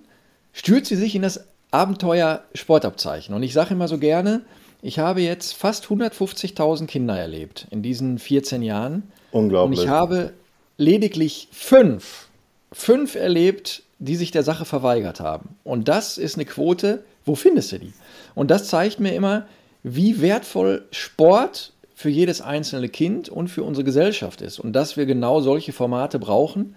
stürzt 0.53 0.89
sie 0.89 0.97
sich 0.97 1.15
in 1.15 1.23
das 1.23 1.47
Abenteuer 1.71 2.43
Sportabzeichen. 2.55 3.35
Und 3.35 3.43
ich 3.43 3.53
sage 3.53 3.75
immer 3.75 3.89
so 3.89 3.99
gerne, 3.99 4.43
ich 4.85 4.99
habe 4.99 5.23
jetzt 5.23 5.55
fast 5.55 5.87
150.000 5.87 6.87
Kinder 6.87 7.19
erlebt 7.19 7.67
in 7.71 7.83
diesen 7.83 8.19
14 8.19 8.63
Jahren. 8.63 9.05
Unglaublich. 9.33 9.79
Und 9.79 9.85
ich 9.85 9.91
habe 9.91 10.35
lediglich 10.77 11.49
fünf, 11.53 12.29
fünf 12.71 13.15
erlebt, 13.15 13.83
die 13.99 14.17
sich 14.17 14.31
der 14.31 14.43
Sache 14.43 14.67
verweigert 14.67 15.21
haben. 15.21 15.57
Und 15.65 15.89
das 15.89 16.19
ist 16.19 16.37
eine 16.37 16.45
Quote, 16.45 17.03
wo 17.25 17.35
findest 17.35 17.73
du 17.73 17.79
die? 17.79 17.95
Und 18.35 18.51
das 18.51 18.69
zeigt 18.69 19.01
mir 19.01 19.15
immer, 19.15 19.47
wie 19.83 20.21
wertvoll 20.21 20.85
Sport 20.91 21.73
für 21.95 22.11
jedes 22.11 22.43
einzelne 22.43 22.91
Kind 22.91 23.31
und 23.31 23.49
für 23.49 23.63
unsere 23.63 23.85
Gesellschaft 23.85 24.43
ist. 24.43 24.59
Und 24.59 24.75
dass 24.75 24.99
wir 24.99 25.07
genau 25.07 25.41
solche 25.41 25.73
Formate 25.73 26.19
brauchen, 26.19 26.77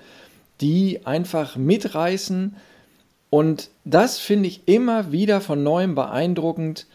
die 0.62 1.06
einfach 1.06 1.58
mitreißen. 1.58 2.56
Und 3.30 3.70
das 3.84 4.18
finde 4.18 4.48
ich 4.48 4.62
immer 4.66 5.12
wieder 5.12 5.42
von 5.42 5.62
neuem 5.62 5.94
beeindruckend, 5.94 6.88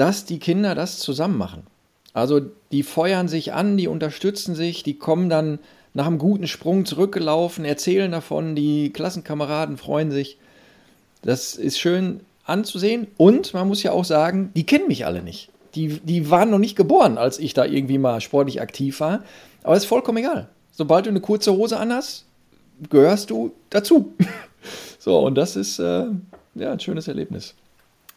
dass 0.00 0.24
die 0.24 0.38
Kinder 0.38 0.74
das 0.74 0.98
zusammen 0.98 1.36
machen. 1.36 1.64
Also 2.14 2.40
die 2.72 2.82
feuern 2.82 3.28
sich 3.28 3.52
an, 3.52 3.76
die 3.76 3.86
unterstützen 3.86 4.54
sich, 4.54 4.82
die 4.82 4.94
kommen 4.94 5.28
dann 5.28 5.58
nach 5.92 6.06
einem 6.06 6.16
guten 6.16 6.46
Sprung 6.46 6.86
zurückgelaufen, 6.86 7.66
erzählen 7.66 8.10
davon, 8.10 8.56
die 8.56 8.94
Klassenkameraden 8.94 9.76
freuen 9.76 10.10
sich. 10.10 10.38
Das 11.20 11.54
ist 11.54 11.78
schön 11.78 12.20
anzusehen 12.46 13.08
und 13.18 13.52
man 13.52 13.68
muss 13.68 13.82
ja 13.82 13.92
auch 13.92 14.06
sagen, 14.06 14.50
die 14.56 14.64
kennen 14.64 14.88
mich 14.88 15.04
alle 15.04 15.22
nicht. 15.22 15.50
Die, 15.74 15.88
die 16.00 16.30
waren 16.30 16.48
noch 16.48 16.58
nicht 16.58 16.76
geboren, 16.76 17.18
als 17.18 17.38
ich 17.38 17.52
da 17.52 17.66
irgendwie 17.66 17.98
mal 17.98 18.22
sportlich 18.22 18.62
aktiv 18.62 19.00
war. 19.00 19.22
Aber 19.62 19.76
es 19.76 19.82
ist 19.82 19.88
vollkommen 19.88 20.16
egal. 20.16 20.48
Sobald 20.72 21.04
du 21.04 21.10
eine 21.10 21.20
kurze 21.20 21.52
Hose 21.52 21.78
anhast, 21.78 22.24
gehörst 22.88 23.28
du 23.28 23.52
dazu. 23.68 24.14
so, 24.98 25.18
und 25.18 25.34
das 25.34 25.56
ist 25.56 25.78
äh, 25.78 26.06
ja 26.54 26.72
ein 26.72 26.80
schönes 26.80 27.06
Erlebnis. 27.06 27.54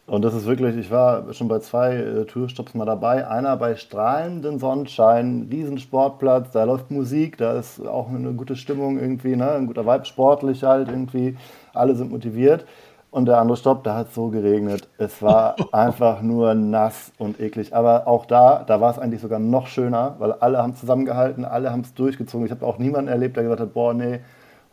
Und 0.06 0.22
das 0.22 0.34
ist 0.34 0.44
wirklich, 0.44 0.76
ich 0.76 0.90
war 0.90 1.32
schon 1.32 1.48
bei 1.48 1.60
zwei 1.60 1.96
äh, 1.96 2.24
Tourstopps 2.26 2.74
mal 2.74 2.84
dabei. 2.84 3.26
Einer 3.26 3.56
bei 3.56 3.74
strahlendem 3.74 4.58
Sonnenschein, 4.58 5.48
Riesensportplatz, 5.50 6.50
da 6.50 6.64
läuft 6.64 6.90
Musik, 6.90 7.38
da 7.38 7.52
ist 7.52 7.80
auch 7.86 8.10
eine 8.10 8.34
gute 8.34 8.54
Stimmung 8.54 8.98
irgendwie, 8.98 9.34
ne? 9.34 9.52
ein 9.52 9.66
guter 9.66 9.86
Vibe, 9.86 10.04
sportlich 10.04 10.62
halt 10.62 10.88
irgendwie. 10.88 11.38
Alle 11.72 11.94
sind 11.94 12.10
motiviert. 12.10 12.66
Und 13.10 13.26
der 13.26 13.38
andere 13.38 13.56
Stopp, 13.56 13.84
da 13.84 13.94
hat 13.94 14.08
es 14.08 14.14
so 14.14 14.28
geregnet. 14.28 14.88
Es 14.98 15.22
war 15.22 15.56
einfach 15.72 16.20
nur 16.20 16.52
nass 16.54 17.12
und 17.16 17.40
eklig. 17.40 17.74
Aber 17.74 18.06
auch 18.06 18.26
da, 18.26 18.62
da 18.66 18.80
war 18.80 18.90
es 18.90 18.98
eigentlich 18.98 19.22
sogar 19.22 19.38
noch 19.38 19.68
schöner, 19.68 20.16
weil 20.18 20.32
alle 20.32 20.58
haben 20.58 20.74
zusammengehalten, 20.74 21.46
alle 21.46 21.70
haben 21.70 21.82
es 21.82 21.94
durchgezogen. 21.94 22.44
Ich 22.44 22.50
habe 22.50 22.66
auch 22.66 22.78
niemanden 22.78 23.08
erlebt, 23.08 23.36
der 23.36 23.44
gesagt 23.44 23.60
hat, 23.60 23.72
boah, 23.72 23.94
nee, 23.94 24.20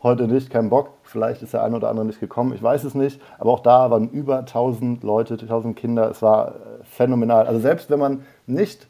heute 0.02 0.26
nicht, 0.26 0.50
kein 0.50 0.70
Bock. 0.70 0.90
Vielleicht 1.02 1.42
ist 1.42 1.52
der 1.52 1.62
eine 1.62 1.76
oder 1.76 1.88
andere 1.88 2.06
nicht 2.06 2.20
gekommen, 2.20 2.52
ich 2.54 2.62
weiß 2.62 2.84
es 2.84 2.94
nicht. 2.94 3.20
Aber 3.38 3.52
auch 3.52 3.60
da 3.60 3.90
waren 3.90 4.08
über 4.08 4.38
1000 4.38 5.02
Leute, 5.02 5.34
1000 5.34 5.76
Kinder. 5.76 6.10
Es 6.10 6.22
war 6.22 6.48
äh, 6.48 6.52
phänomenal. 6.84 7.46
Also 7.46 7.60
selbst 7.60 7.90
wenn 7.90 7.98
man 7.98 8.22
nicht 8.46 8.86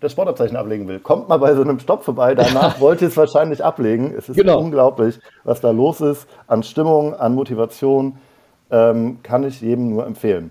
das 0.00 0.12
Sportabzeichen 0.12 0.56
ablegen 0.56 0.88
will, 0.88 0.98
kommt 0.98 1.28
mal 1.28 1.38
bei 1.38 1.54
so 1.54 1.62
einem 1.62 1.78
Stopp 1.78 2.04
vorbei. 2.04 2.34
Danach 2.34 2.80
wollt 2.80 3.02
ihr 3.02 3.08
es 3.08 3.16
wahrscheinlich 3.16 3.64
ablegen. 3.64 4.14
Es 4.16 4.28
ist 4.28 4.36
genau. 4.36 4.58
unglaublich, 4.58 5.18
was 5.44 5.60
da 5.60 5.70
los 5.70 6.00
ist 6.00 6.26
an 6.46 6.62
Stimmung, 6.62 7.14
an 7.14 7.34
Motivation. 7.34 8.18
Ähm, 8.70 9.18
kann 9.22 9.44
ich 9.44 9.60
jedem 9.60 9.90
nur 9.90 10.06
empfehlen. 10.06 10.50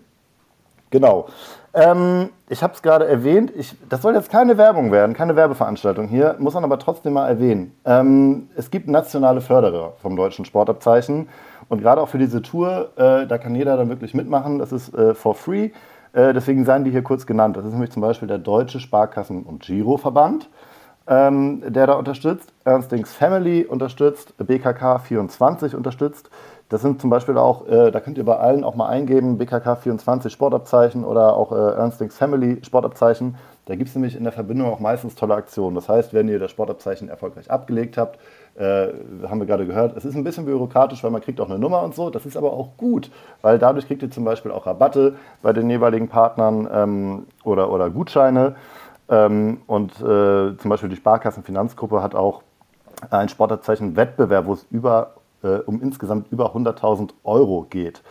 Genau. 0.92 1.28
Ähm, 1.74 2.30
ich 2.50 2.64
habe 2.64 2.74
es 2.74 2.82
gerade 2.82 3.08
erwähnt, 3.08 3.54
ich, 3.56 3.76
das 3.88 4.02
soll 4.02 4.14
jetzt 4.14 4.30
keine 4.30 4.58
Werbung 4.58 4.92
werden, 4.92 5.14
keine 5.14 5.38
Werbeveranstaltung 5.38 6.08
hier, 6.08 6.36
muss 6.38 6.54
man 6.54 6.66
aber 6.66 6.78
trotzdem 6.80 7.14
mal 7.14 7.30
erwähnen. 7.30 7.74
Ähm, 7.86 8.50
es 8.58 8.72
gibt 8.72 8.90
nationale 8.90 9.40
Förderer 9.40 9.94
vom 10.02 10.18
deutschen 10.18 10.44
Sportabzeichen 10.44 11.30
und 11.70 11.82
gerade 11.82 12.02
auch 12.02 12.10
für 12.10 12.18
diese 12.18 12.42
Tour, 12.42 12.90
äh, 12.98 13.26
da 13.26 13.38
kann 13.38 13.56
jeder 13.56 13.78
dann 13.78 13.88
wirklich 13.88 14.14
mitmachen, 14.14 14.60
das 14.60 14.74
ist 14.74 14.94
äh, 14.94 15.14
for 15.16 15.34
free. 15.34 15.70
Äh, 16.14 16.34
deswegen 16.34 16.66
seien 16.66 16.84
die 16.84 16.92
hier 16.92 17.04
kurz 17.04 17.26
genannt. 17.26 17.56
Das 17.56 17.64
ist 17.64 17.72
nämlich 17.72 17.92
zum 17.92 18.02
Beispiel 18.02 18.28
der 18.28 18.38
Deutsche 18.38 18.82
Sparkassen- 18.82 19.44
und 19.44 19.62
Giroverband, 19.64 20.50
ähm, 21.08 21.64
der 21.66 21.88
da 21.88 21.94
unterstützt. 21.94 22.52
Ernstings 22.66 23.14
Family 23.14 23.64
unterstützt, 23.64 24.34
BKK 24.38 25.00
24 25.00 25.76
unterstützt. 25.76 26.30
Das 26.72 26.82
sind 26.82 27.02
zum 27.02 27.10
Beispiel 27.10 27.38
auch, 27.38 27.68
äh, 27.68 27.92
da 27.92 28.00
könnt 28.00 28.18
ihr 28.18 28.24
bei 28.24 28.38
allen 28.38 28.64
auch 28.64 28.76
mal 28.76 28.88
eingeben, 28.88 29.38
BKK 29.38 29.76
24 29.76 30.32
Sportabzeichen 30.32 31.04
oder 31.04 31.36
auch 31.36 31.52
äh, 31.52 31.56
Ernstings 31.56 32.16
Family 32.16 32.64
Sportabzeichen. 32.64 33.36
Da 33.66 33.76
gibt 33.76 33.90
es 33.90 33.96
nämlich 33.96 34.16
in 34.16 34.24
der 34.24 34.32
Verbindung 34.32 34.72
auch 34.72 34.80
meistens 34.80 35.16
tolle 35.16 35.34
Aktionen. 35.34 35.76
Das 35.76 35.90
heißt, 35.90 36.14
wenn 36.14 36.30
ihr 36.30 36.40
das 36.40 36.50
Sportabzeichen 36.50 37.10
erfolgreich 37.10 37.52
abgelegt 37.52 37.98
habt, 37.98 38.20
äh, 38.56 38.88
haben 39.28 39.42
wir 39.42 39.48
gerade 39.48 39.66
gehört, 39.66 39.98
es 39.98 40.06
ist 40.06 40.16
ein 40.16 40.24
bisschen 40.24 40.46
bürokratisch, 40.46 41.04
weil 41.04 41.12
man 41.12 41.20
kriegt 41.20 41.42
auch 41.42 41.50
eine 41.50 41.60
Nummer 41.60 41.84
und 41.84 41.94
so. 41.94 42.10
Das 42.10 42.26
ist 42.26 42.38
aber 42.38 42.54
auch 42.54 42.78
gut, 42.78 43.12
weil 43.42 43.60
dadurch 43.60 43.86
kriegt 43.88 44.02
ihr 44.02 44.10
zum 44.10 44.24
Beispiel 44.24 44.52
auch 44.52 44.66
Rabatte 44.66 45.16
bei 45.42 45.52
den 45.52 45.70
jeweiligen 45.70 46.08
Partnern 46.08 46.70
ähm, 46.74 47.28
oder, 47.44 47.70
oder 47.70 47.90
Gutscheine. 47.90 48.56
Ähm, 49.10 49.60
und 49.68 49.92
äh, 50.00 50.56
zum 50.56 50.70
Beispiel 50.70 50.88
die 50.88 50.96
Sparkassenfinanzgruppe 50.96 52.02
hat 52.02 52.16
auch 52.16 52.44
ein 53.10 53.28
Sportabzeichen-Wettbewerb, 53.28 54.46
wo 54.46 54.54
es 54.54 54.66
über 54.72 55.16
äh, 55.44 55.60
um 55.66 55.82
insgesamt 55.82 56.32
über 56.32 56.56
100.000 56.56 57.12
Euro 57.24 57.66
geht. 57.70 58.02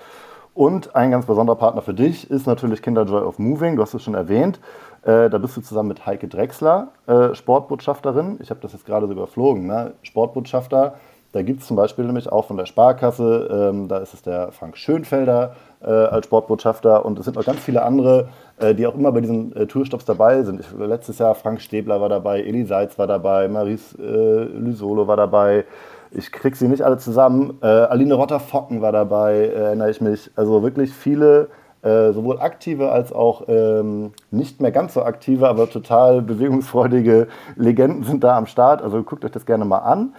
Und 0.54 0.94
ein 0.96 1.10
ganz 1.10 1.26
besonderer 1.26 1.56
Partner 1.56 1.82
für 1.82 1.94
dich 1.94 2.30
ist 2.30 2.46
natürlich 2.46 2.82
Kinderjoy 2.82 3.22
of 3.22 3.38
Moving, 3.38 3.76
du 3.76 3.82
hast 3.82 3.94
es 3.94 4.02
schon 4.02 4.14
erwähnt. 4.14 4.60
Äh, 5.02 5.30
da 5.30 5.38
bist 5.38 5.56
du 5.56 5.62
zusammen 5.62 5.88
mit 5.88 6.04
Heike 6.04 6.28
Drechsler, 6.28 6.88
äh, 7.06 7.34
Sportbotschafterin. 7.34 8.38
Ich 8.40 8.50
habe 8.50 8.60
das 8.60 8.72
jetzt 8.72 8.84
gerade 8.84 9.06
so 9.06 9.12
überflogen. 9.12 9.66
Ne? 9.66 9.94
Sportbotschafter, 10.02 10.94
da 11.32 11.42
gibt 11.42 11.60
es 11.60 11.68
zum 11.68 11.76
Beispiel 11.76 12.04
nämlich 12.04 12.30
auch 12.30 12.46
von 12.46 12.56
der 12.56 12.66
Sparkasse, 12.66 13.70
ähm, 13.72 13.86
da 13.86 13.98
ist 13.98 14.14
es 14.14 14.22
der 14.22 14.50
Frank 14.50 14.76
Schönfelder 14.76 15.54
äh, 15.80 15.86
als 15.88 16.26
Sportbotschafter 16.26 17.04
und 17.06 17.18
es 17.18 17.24
sind 17.24 17.36
noch 17.36 17.44
ganz 17.44 17.60
viele 17.60 17.82
andere, 17.82 18.28
äh, 18.58 18.74
die 18.74 18.86
auch 18.86 18.94
immer 18.94 19.12
bei 19.12 19.20
diesen 19.20 19.54
äh, 19.54 19.66
Tourstops 19.66 20.04
dabei 20.04 20.42
sind. 20.42 20.60
Ich, 20.60 20.66
letztes 20.76 21.18
Jahr 21.18 21.36
Frank 21.36 21.60
Stäbler 21.60 22.00
war 22.00 22.08
dabei, 22.08 22.40
Eli 22.40 22.64
Seitz 22.64 22.98
war 22.98 23.06
dabei, 23.06 23.46
Maris 23.46 23.96
äh, 23.98 24.02
Lysolo 24.02 25.06
war 25.06 25.16
dabei. 25.16 25.64
Ich 26.12 26.32
krieg 26.32 26.56
sie 26.56 26.66
nicht 26.66 26.82
alle 26.82 26.98
zusammen. 26.98 27.58
Äh, 27.62 27.66
Aline 27.66 28.14
Rotter-Focken 28.14 28.82
war 28.82 28.92
dabei, 28.92 29.34
äh, 29.34 29.52
erinnere 29.52 29.90
ich 29.90 30.00
mich. 30.00 30.30
Also 30.34 30.62
wirklich 30.62 30.92
viele, 30.92 31.48
äh, 31.82 32.12
sowohl 32.12 32.40
aktive 32.40 32.90
als 32.90 33.12
auch 33.12 33.44
ähm, 33.46 34.12
nicht 34.30 34.60
mehr 34.60 34.72
ganz 34.72 34.94
so 34.94 35.04
aktive, 35.04 35.48
aber 35.48 35.70
total 35.70 36.20
bewegungsfreudige 36.20 37.28
Legenden 37.56 38.02
sind 38.04 38.24
da 38.24 38.36
am 38.36 38.46
Start. 38.46 38.82
Also 38.82 39.02
guckt 39.02 39.24
euch 39.24 39.30
das 39.30 39.46
gerne 39.46 39.64
mal 39.64 39.78
an. 39.78 40.14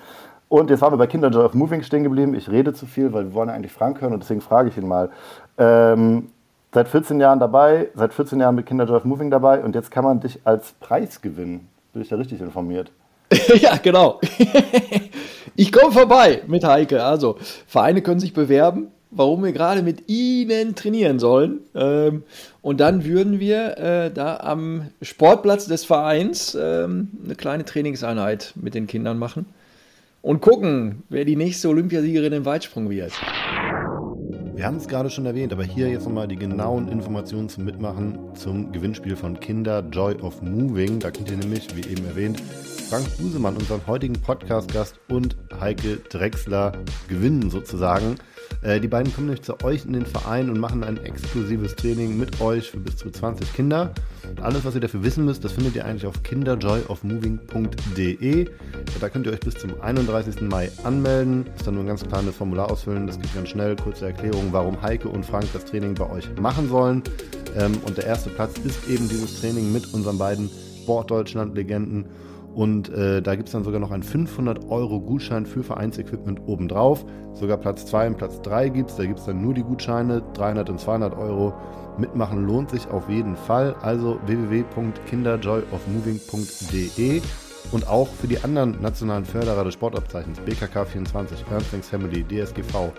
Und 0.47 0.69
jetzt 0.69 0.81
waren 0.81 0.93
wir 0.93 0.97
bei 0.97 1.07
Kinderjoy 1.07 1.45
of 1.45 1.53
Moving 1.53 1.83
stehen 1.83 2.03
geblieben. 2.03 2.35
Ich 2.35 2.49
rede 2.49 2.73
zu 2.73 2.85
viel, 2.85 3.11
weil 3.13 3.25
wir 3.25 3.33
wollen 3.33 3.49
ja 3.49 3.55
eigentlich 3.55 3.73
Frank 3.73 4.01
hören 4.01 4.13
und 4.13 4.23
deswegen 4.23 4.41
frage 4.41 4.69
ich 4.69 4.77
ihn 4.77 4.87
mal. 4.87 5.09
Ähm, 5.57 6.29
seit 6.73 6.87
14 6.87 7.19
Jahren 7.19 7.39
dabei, 7.39 7.89
seit 7.95 8.13
14 8.13 8.39
Jahren 8.39 8.55
mit 8.55 8.65
Kinderjoy 8.65 8.97
of 8.97 9.05
Moving 9.05 9.29
dabei 9.29 9.61
und 9.61 9.75
jetzt 9.75 9.91
kann 9.91 10.03
man 10.05 10.21
dich 10.21 10.39
als 10.45 10.71
Preis 10.73 11.21
gewinnen. 11.21 11.67
Bin 11.93 12.01
ich 12.01 12.09
da 12.09 12.15
richtig 12.15 12.39
informiert? 12.41 12.91
ja, 13.61 13.77
genau. 13.77 14.19
ich 15.55 15.71
komme 15.71 15.91
vorbei 15.91 16.41
mit 16.47 16.63
Heike. 16.63 17.03
Also, 17.03 17.37
Vereine 17.67 18.01
können 18.01 18.19
sich 18.19 18.33
bewerben, 18.33 18.87
warum 19.09 19.43
wir 19.43 19.51
gerade 19.51 19.83
mit 19.83 20.09
ihnen 20.09 20.75
trainieren 20.75 21.19
sollen. 21.19 21.61
Ähm, 21.75 22.23
und 22.61 22.79
dann 22.79 23.05
würden 23.05 23.39
wir 23.39 23.77
äh, 23.77 24.11
da 24.11 24.37
am 24.37 24.89
Sportplatz 25.01 25.65
des 25.65 25.85
Vereins 25.85 26.57
ähm, 26.59 27.09
eine 27.23 27.35
kleine 27.35 27.65
Trainingseinheit 27.65 28.53
mit 28.55 28.73
den 28.73 28.87
Kindern 28.87 29.17
machen 29.17 29.45
und 30.21 30.41
gucken, 30.41 31.03
wer 31.09 31.25
die 31.25 31.35
nächste 31.35 31.69
Olympiasiegerin 31.69 32.33
im 32.33 32.45
Weitsprung 32.45 32.89
wird. 32.89 33.11
Wir 34.53 34.65
haben 34.65 34.77
es 34.77 34.87
gerade 34.87 35.09
schon 35.09 35.25
erwähnt, 35.25 35.53
aber 35.53 35.63
hier 35.63 35.89
jetzt 35.89 36.05
nochmal 36.05 36.27
die 36.27 36.35
genauen 36.35 36.87
Informationen 36.89 37.49
zum 37.49 37.65
Mitmachen 37.65 38.19
zum 38.35 38.71
Gewinnspiel 38.71 39.15
von 39.15 39.39
Kinder 39.39 39.83
Joy 39.91 40.15
of 40.15 40.41
Moving. 40.41 40.99
Da 40.99 41.09
könnt 41.09 41.31
ihr 41.31 41.37
nämlich, 41.37 41.75
wie 41.75 41.89
eben 41.89 42.05
erwähnt, 42.05 42.41
Frank 42.91 43.07
Busemann, 43.17 43.55
unseren 43.55 43.81
heutigen 43.87 44.15
Podcast-Gast, 44.15 44.99
und 45.07 45.37
Heike 45.61 46.01
Drechsler 46.09 46.73
gewinnen 47.07 47.49
sozusagen. 47.49 48.15
Äh, 48.63 48.81
die 48.81 48.89
beiden 48.89 49.13
kommen 49.13 49.27
nämlich 49.27 49.43
zu 49.43 49.57
euch 49.63 49.85
in 49.85 49.93
den 49.93 50.05
Verein 50.05 50.49
und 50.49 50.59
machen 50.59 50.83
ein 50.83 50.97
exklusives 50.97 51.77
Training 51.77 52.17
mit 52.17 52.41
euch 52.41 52.69
für 52.69 52.81
bis 52.81 52.97
zu 52.97 53.09
20 53.09 53.53
Kinder. 53.53 53.93
Und 54.29 54.41
alles, 54.41 54.65
was 54.65 54.75
ihr 54.75 54.81
dafür 54.81 55.05
wissen 55.05 55.23
müsst, 55.23 55.45
das 55.45 55.53
findet 55.53 55.77
ihr 55.77 55.85
eigentlich 55.85 56.05
auf 56.05 56.21
kinderjoyofmoving.de. 56.21 58.49
Da 58.99 59.07
könnt 59.07 59.25
ihr 59.25 59.31
euch 59.31 59.39
bis 59.39 59.55
zum 59.55 59.79
31. 59.79 60.41
Mai 60.41 60.69
anmelden. 60.83 61.45
Ist 61.55 61.65
dann 61.65 61.75
nur 61.75 61.85
ein 61.85 61.87
ganz 61.87 62.05
kleines 62.05 62.35
Formular 62.35 62.69
ausfüllen. 62.69 63.07
Das 63.07 63.17
geht 63.17 63.33
ganz 63.33 63.47
schnell. 63.47 63.77
Kurze 63.77 64.07
Erklärung, 64.07 64.49
warum 64.51 64.81
Heike 64.81 65.07
und 65.07 65.25
Frank 65.25 65.45
das 65.53 65.63
Training 65.63 65.93
bei 65.93 66.09
euch 66.09 66.27
machen 66.41 66.67
sollen. 66.67 67.03
Ähm, 67.57 67.71
und 67.85 67.95
der 67.95 68.07
erste 68.07 68.29
Platz 68.31 68.57
ist 68.65 68.89
eben 68.89 69.07
dieses 69.07 69.39
Training 69.39 69.71
mit 69.71 69.93
unseren 69.93 70.17
beiden 70.17 70.49
Sportdeutschland-Legenden. 70.83 72.03
Und 72.53 72.89
äh, 72.89 73.21
da 73.21 73.35
gibt 73.35 73.47
es 73.47 73.53
dann 73.53 73.63
sogar 73.63 73.79
noch 73.79 73.91
einen 73.91 74.03
500 74.03 74.69
Euro 74.69 74.99
Gutschein 74.99 75.45
für 75.45 75.63
Vereinsequipment 75.63 76.41
obendrauf. 76.47 77.05
Sogar 77.33 77.55
Platz 77.57 77.85
2 77.85 78.07
und 78.07 78.17
Platz 78.17 78.41
3 78.41 78.67
gibt 78.69 78.89
es. 78.89 78.97
Da 78.97 79.05
gibt 79.05 79.19
es 79.19 79.25
dann 79.25 79.41
nur 79.41 79.53
die 79.53 79.63
Gutscheine, 79.63 80.21
300 80.33 80.69
und 80.69 80.77
200 80.79 81.17
Euro. 81.17 81.53
Mitmachen 81.97 82.45
lohnt 82.45 82.71
sich 82.71 82.89
auf 82.89 83.07
jeden 83.09 83.37
Fall. 83.37 83.75
Also 83.81 84.19
www.kinderjoyofmoving.de 84.25 87.21
und 87.71 87.87
auch 87.87 88.07
für 88.07 88.27
die 88.27 88.43
anderen 88.43 88.81
nationalen 88.81 89.23
Förderer 89.23 89.63
des 89.63 89.75
Sportabzeichens, 89.75 90.39
BKK 90.39 90.83
24, 90.85 91.45
Ernstings 91.49 91.87
Family, 91.87 92.23
DSGV, 92.23 92.91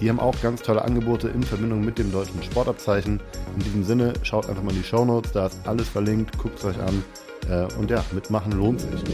die 0.00 0.08
haben 0.08 0.20
auch 0.20 0.34
ganz 0.42 0.62
tolle 0.62 0.82
Angebote 0.82 1.28
in 1.28 1.42
Verbindung 1.42 1.84
mit 1.84 1.98
dem 1.98 2.12
deutschen 2.12 2.42
Sportabzeichen. 2.42 3.20
In 3.56 3.62
diesem 3.62 3.84
Sinne, 3.84 4.12
schaut 4.22 4.48
einfach 4.48 4.62
mal 4.62 4.72
in 4.72 4.78
die 4.78 4.84
Show 4.84 5.04
Notes, 5.04 5.32
da 5.32 5.46
ist 5.46 5.66
alles 5.66 5.88
verlinkt, 5.88 6.38
guckt 6.38 6.58
es 6.58 6.64
euch 6.64 6.80
an. 6.80 7.04
Äh, 7.50 7.66
und 7.78 7.90
ja, 7.90 8.04
mitmachen 8.12 8.52
lohnt 8.52 8.80
sich. 8.80 9.04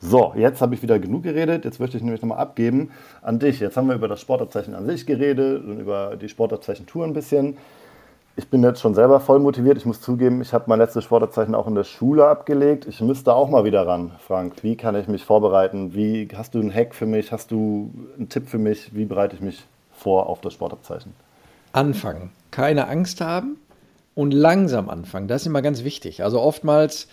So, 0.00 0.32
jetzt 0.36 0.60
habe 0.60 0.74
ich 0.74 0.82
wieder 0.82 0.98
genug 0.98 1.24
geredet. 1.24 1.64
Jetzt 1.64 1.80
möchte 1.80 1.96
ich 1.96 2.02
nämlich 2.02 2.22
nochmal 2.22 2.38
abgeben 2.38 2.90
an 3.22 3.38
dich. 3.38 3.60
Jetzt 3.60 3.76
haben 3.76 3.88
wir 3.88 3.94
über 3.94 4.08
das 4.08 4.20
Sportabzeichen 4.20 4.74
an 4.74 4.86
sich 4.86 5.06
geredet 5.06 5.64
und 5.64 5.80
über 5.80 6.16
die 6.16 6.28
Sportabzeichen-Tour 6.28 7.04
ein 7.04 7.12
bisschen. 7.12 7.56
Ich 8.36 8.48
bin 8.48 8.62
jetzt 8.62 8.80
schon 8.80 8.94
selber 8.94 9.18
voll 9.18 9.38
motiviert. 9.38 9.78
Ich 9.78 9.86
muss 9.86 10.00
zugeben, 10.00 10.42
ich 10.42 10.52
habe 10.52 10.64
mein 10.68 10.78
letztes 10.78 11.04
Sportabzeichen 11.04 11.54
auch 11.54 11.66
in 11.66 11.74
der 11.74 11.84
Schule 11.84 12.26
abgelegt. 12.28 12.86
Ich 12.86 13.00
müsste 13.00 13.34
auch 13.34 13.48
mal 13.48 13.64
wieder 13.64 13.86
ran, 13.86 14.12
Frank. 14.18 14.62
Wie 14.62 14.76
kann 14.76 14.94
ich 14.94 15.08
mich 15.08 15.24
vorbereiten? 15.24 15.94
Wie 15.94 16.28
hast 16.36 16.54
du 16.54 16.60
einen 16.60 16.72
Hack 16.72 16.94
für 16.94 17.06
mich? 17.06 17.32
Hast 17.32 17.50
du 17.50 17.90
einen 18.16 18.28
Tipp 18.28 18.48
für 18.48 18.58
mich? 18.58 18.94
Wie 18.94 19.06
bereite 19.06 19.34
ich 19.34 19.40
mich 19.40 19.64
vor 19.92 20.28
auf 20.28 20.42
das 20.42 20.52
Sportabzeichen? 20.52 21.14
Anfangen. 21.72 22.30
Keine 22.50 22.88
Angst 22.88 23.22
haben 23.22 23.56
und 24.16 24.32
langsam 24.32 24.88
anfangen. 24.88 25.28
Das 25.28 25.42
ist 25.42 25.46
immer 25.46 25.62
ganz 25.62 25.84
wichtig. 25.84 26.24
Also 26.24 26.40
oftmals 26.40 27.06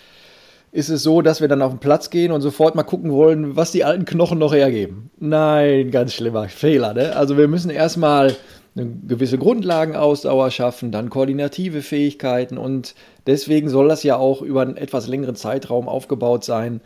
ist 0.72 0.90
es 0.90 1.04
so, 1.04 1.22
dass 1.22 1.42
wir 1.42 1.48
dann 1.50 1.62
auf 1.62 1.72
den 1.72 1.80
Platz 1.80 2.10
gehen 2.10 2.32
und 2.32 2.42
sofort 2.42 2.74
mal 2.74 2.84
gucken 2.84 3.12
wollen, 3.12 3.56
was 3.56 3.72
die 3.72 3.84
alten 3.84 4.06
Knochen 4.06 4.40
noch 4.40 4.54
hergeben. 4.54 5.12
Nein, 5.20 5.92
ganz 5.92 6.14
schlimmer 6.14 6.48
Fehler. 6.48 6.96
Ne? 6.96 7.16
Also 7.16 7.38
wir 7.38 7.48
müssen 7.48 7.70
erstmal 7.70 8.36
eine 8.76 8.88
gewisse 9.08 9.38
Grundlagenausdauer 9.38 10.50
schaffen, 10.50 10.92
dann 10.92 11.12
koordinative 11.12 11.82
Fähigkeiten 11.82 12.58
und 12.58 12.96
deswegen 13.28 13.70
soll 13.70 13.90
das 13.90 14.02
ja 14.02 14.16
auch 14.16 14.42
über 14.42 14.62
einen 14.62 14.78
etwas 14.78 15.08
längeren 15.08 15.36
Zeitraum 15.36 15.88
aufgebaut 15.88 16.44
sein 16.44 16.82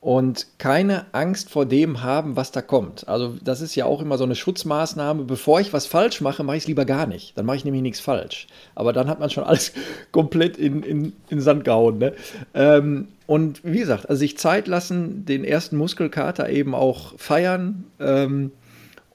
und 0.00 0.46
keine 0.58 1.06
Angst 1.12 1.50
vor 1.50 1.66
dem 1.66 2.02
haben, 2.02 2.36
was 2.36 2.52
da 2.52 2.62
kommt. 2.62 3.08
Also 3.08 3.36
das 3.42 3.60
ist 3.60 3.74
ja 3.74 3.84
auch 3.84 4.00
immer 4.00 4.16
so 4.16 4.24
eine 4.24 4.36
Schutzmaßnahme. 4.36 5.24
Bevor 5.24 5.60
ich 5.60 5.72
was 5.72 5.86
falsch 5.86 6.20
mache, 6.20 6.44
mache 6.44 6.56
ich 6.56 6.64
es 6.64 6.68
lieber 6.68 6.84
gar 6.84 7.06
nicht. 7.06 7.36
Dann 7.36 7.46
mache 7.46 7.56
ich 7.56 7.64
nämlich 7.64 7.82
nichts 7.82 7.98
falsch. 7.98 8.46
Aber 8.76 8.92
dann 8.92 9.08
hat 9.08 9.18
man 9.18 9.28
schon 9.28 9.42
alles 9.42 9.72
komplett 10.12 10.56
in, 10.56 10.82
in, 10.84 11.12
in 11.30 11.40
Sand 11.40 11.64
gehauen. 11.64 11.98
Ne? 11.98 12.12
Ähm, 12.54 13.08
und 13.26 13.60
wie 13.64 13.80
gesagt, 13.80 14.08
also 14.08 14.20
sich 14.20 14.38
Zeit 14.38 14.68
lassen, 14.68 15.24
den 15.26 15.42
ersten 15.42 15.76
Muskelkater 15.76 16.48
eben 16.48 16.74
auch 16.74 17.18
feiern 17.18 17.84
ähm, 17.98 18.52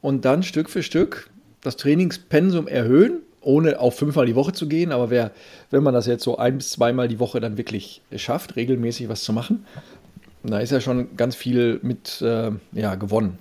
und 0.01 0.25
dann 0.25 0.43
Stück 0.43 0.69
für 0.69 0.83
Stück 0.83 1.29
das 1.61 1.77
Trainingspensum 1.77 2.67
erhöhen, 2.67 3.21
ohne 3.39 3.79
auf 3.79 3.97
fünfmal 3.97 4.25
die 4.25 4.35
Woche 4.35 4.51
zu 4.51 4.67
gehen. 4.67 4.91
Aber 4.91 5.09
wer, 5.09 5.31
wenn 5.71 5.81
man 5.81 5.93
das 5.93 6.07
jetzt 6.07 6.23
so 6.25 6.37
ein 6.37 6.57
bis 6.57 6.71
zweimal 6.71 7.07
die 7.07 7.19
Woche 7.19 7.39
dann 7.39 7.57
wirklich 7.57 8.01
schafft, 8.17 8.57
regelmäßig 8.57 9.07
was 9.07 9.23
zu 9.23 9.31
machen, 9.31 9.65
da 10.51 10.59
ist 10.59 10.71
ja 10.71 10.81
schon 10.81 11.15
ganz 11.15 11.35
viel 11.35 11.79
mit 11.83 12.21
äh, 12.21 12.51
ja, 12.73 12.95
gewonnen. 12.95 13.37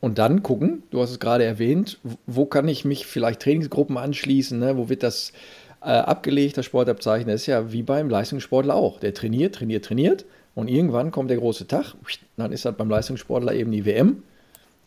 Und 0.00 0.18
dann 0.18 0.42
gucken, 0.42 0.82
du 0.90 1.00
hast 1.00 1.10
es 1.10 1.18
gerade 1.18 1.44
erwähnt, 1.44 1.98
wo 2.26 2.44
kann 2.44 2.68
ich 2.68 2.84
mich 2.84 3.06
vielleicht 3.06 3.40
Trainingsgruppen 3.42 3.96
anschließen, 3.96 4.58
ne? 4.58 4.76
wo 4.76 4.88
wird 4.88 5.02
das 5.02 5.32
äh, 5.80 5.86
abgelegt, 5.86 6.56
das 6.58 6.66
Sportabzeichen. 6.66 7.28
Das 7.28 7.42
ist 7.42 7.46
ja 7.46 7.72
wie 7.72 7.82
beim 7.82 8.08
Leistungssportler 8.08 8.74
auch. 8.74 9.00
Der 9.00 9.14
trainiert, 9.14 9.56
trainiert, 9.56 9.84
trainiert 9.84 10.24
und 10.54 10.68
irgendwann 10.68 11.10
kommt 11.10 11.30
der 11.30 11.38
große 11.38 11.66
Tag, 11.66 11.94
dann 12.36 12.52
ist 12.52 12.64
das 12.64 12.76
beim 12.76 12.90
Leistungssportler 12.90 13.54
eben 13.54 13.72
die 13.72 13.84
WM 13.84 14.22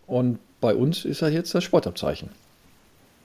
und 0.08 0.40
bei 0.62 0.76
uns 0.76 1.06
ist 1.06 1.22
das 1.22 1.34
jetzt 1.34 1.54
das 1.56 1.64
Sportabzeichen. 1.64 2.30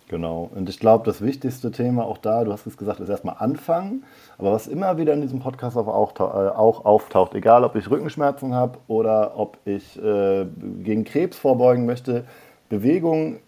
Genau. 0.08 0.50
Und 0.54 0.68
ich 0.68 0.78
glaube, 0.78 1.04
das 1.04 1.22
wichtigste 1.22 1.72
Thema 1.72 2.04
auch 2.04 2.18
da, 2.18 2.44
du 2.44 2.52
hast 2.52 2.66
es 2.66 2.76
gesagt, 2.76 3.00
ist 3.00 3.08
erstmal 3.08 3.36
anfangen. 3.38 4.04
Aber 4.36 4.52
was 4.52 4.66
immer 4.66 4.98
wieder 4.98 5.14
in 5.14 5.22
diesem 5.22 5.40
Podcast 5.40 5.76
auch, 5.76 6.20
auch 6.20 6.84
auftaucht, 6.84 7.34
egal 7.34 7.64
ob 7.64 7.74
ich 7.74 7.90
Rückenschmerzen 7.90 8.54
habe 8.54 8.78
oder 8.86 9.38
ob 9.38 9.56
ich 9.64 10.00
äh, 10.02 10.44
gegen 10.82 11.04
Krebs 11.04 11.38
vorbeugen 11.38 11.86
möchte, 11.86 12.24
Bewegung 12.68 13.40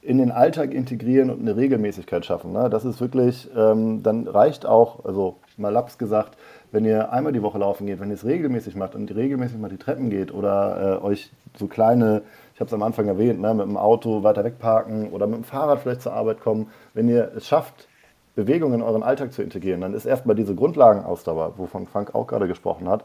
in 0.00 0.18
den 0.18 0.30
Alltag 0.30 0.72
integrieren 0.72 1.30
und 1.30 1.40
eine 1.40 1.56
Regelmäßigkeit 1.56 2.24
schaffen. 2.24 2.52
Ne? 2.52 2.70
Das 2.70 2.84
ist 2.84 3.00
wirklich, 3.00 3.48
ähm, 3.56 4.04
dann 4.04 4.28
reicht 4.28 4.64
auch, 4.64 5.04
also 5.04 5.36
mal 5.56 5.70
laps 5.72 5.98
gesagt, 5.98 6.38
wenn 6.76 6.84
ihr 6.84 7.12
einmal 7.12 7.32
die 7.32 7.42
Woche 7.42 7.58
laufen 7.58 7.86
geht, 7.86 8.00
wenn 8.00 8.10
ihr 8.10 8.14
es 8.14 8.24
regelmäßig 8.24 8.76
macht 8.76 8.94
und 8.94 9.14
regelmäßig 9.14 9.58
mal 9.58 9.70
die 9.70 9.78
Treppen 9.78 10.10
geht 10.10 10.32
oder 10.32 11.00
äh, 11.00 11.04
euch 11.04 11.32
so 11.56 11.66
kleine 11.66 12.22
ich 12.56 12.60
habe 12.60 12.68
es 12.68 12.72
am 12.72 12.82
Anfang 12.82 13.06
erwähnt, 13.06 13.38
ne, 13.38 13.52
mit 13.52 13.66
dem 13.66 13.76
Auto 13.76 14.22
weiter 14.22 14.42
wegparken 14.42 15.10
oder 15.10 15.26
mit 15.26 15.36
dem 15.36 15.44
Fahrrad 15.44 15.80
vielleicht 15.80 16.00
zur 16.00 16.14
Arbeit 16.14 16.40
kommen. 16.40 16.68
Wenn 16.94 17.06
ihr 17.06 17.32
es 17.36 17.46
schafft, 17.46 17.86
Bewegung 18.34 18.72
in 18.72 18.80
euren 18.80 19.02
Alltag 19.02 19.34
zu 19.34 19.42
integrieren, 19.42 19.82
dann 19.82 19.92
ist 19.92 20.06
erstmal 20.06 20.36
diese 20.36 20.54
Grundlagenausdauer, 20.54 21.58
wovon 21.58 21.86
Frank 21.86 22.14
auch 22.14 22.26
gerade 22.26 22.48
gesprochen 22.48 22.88
hat, 22.88 23.04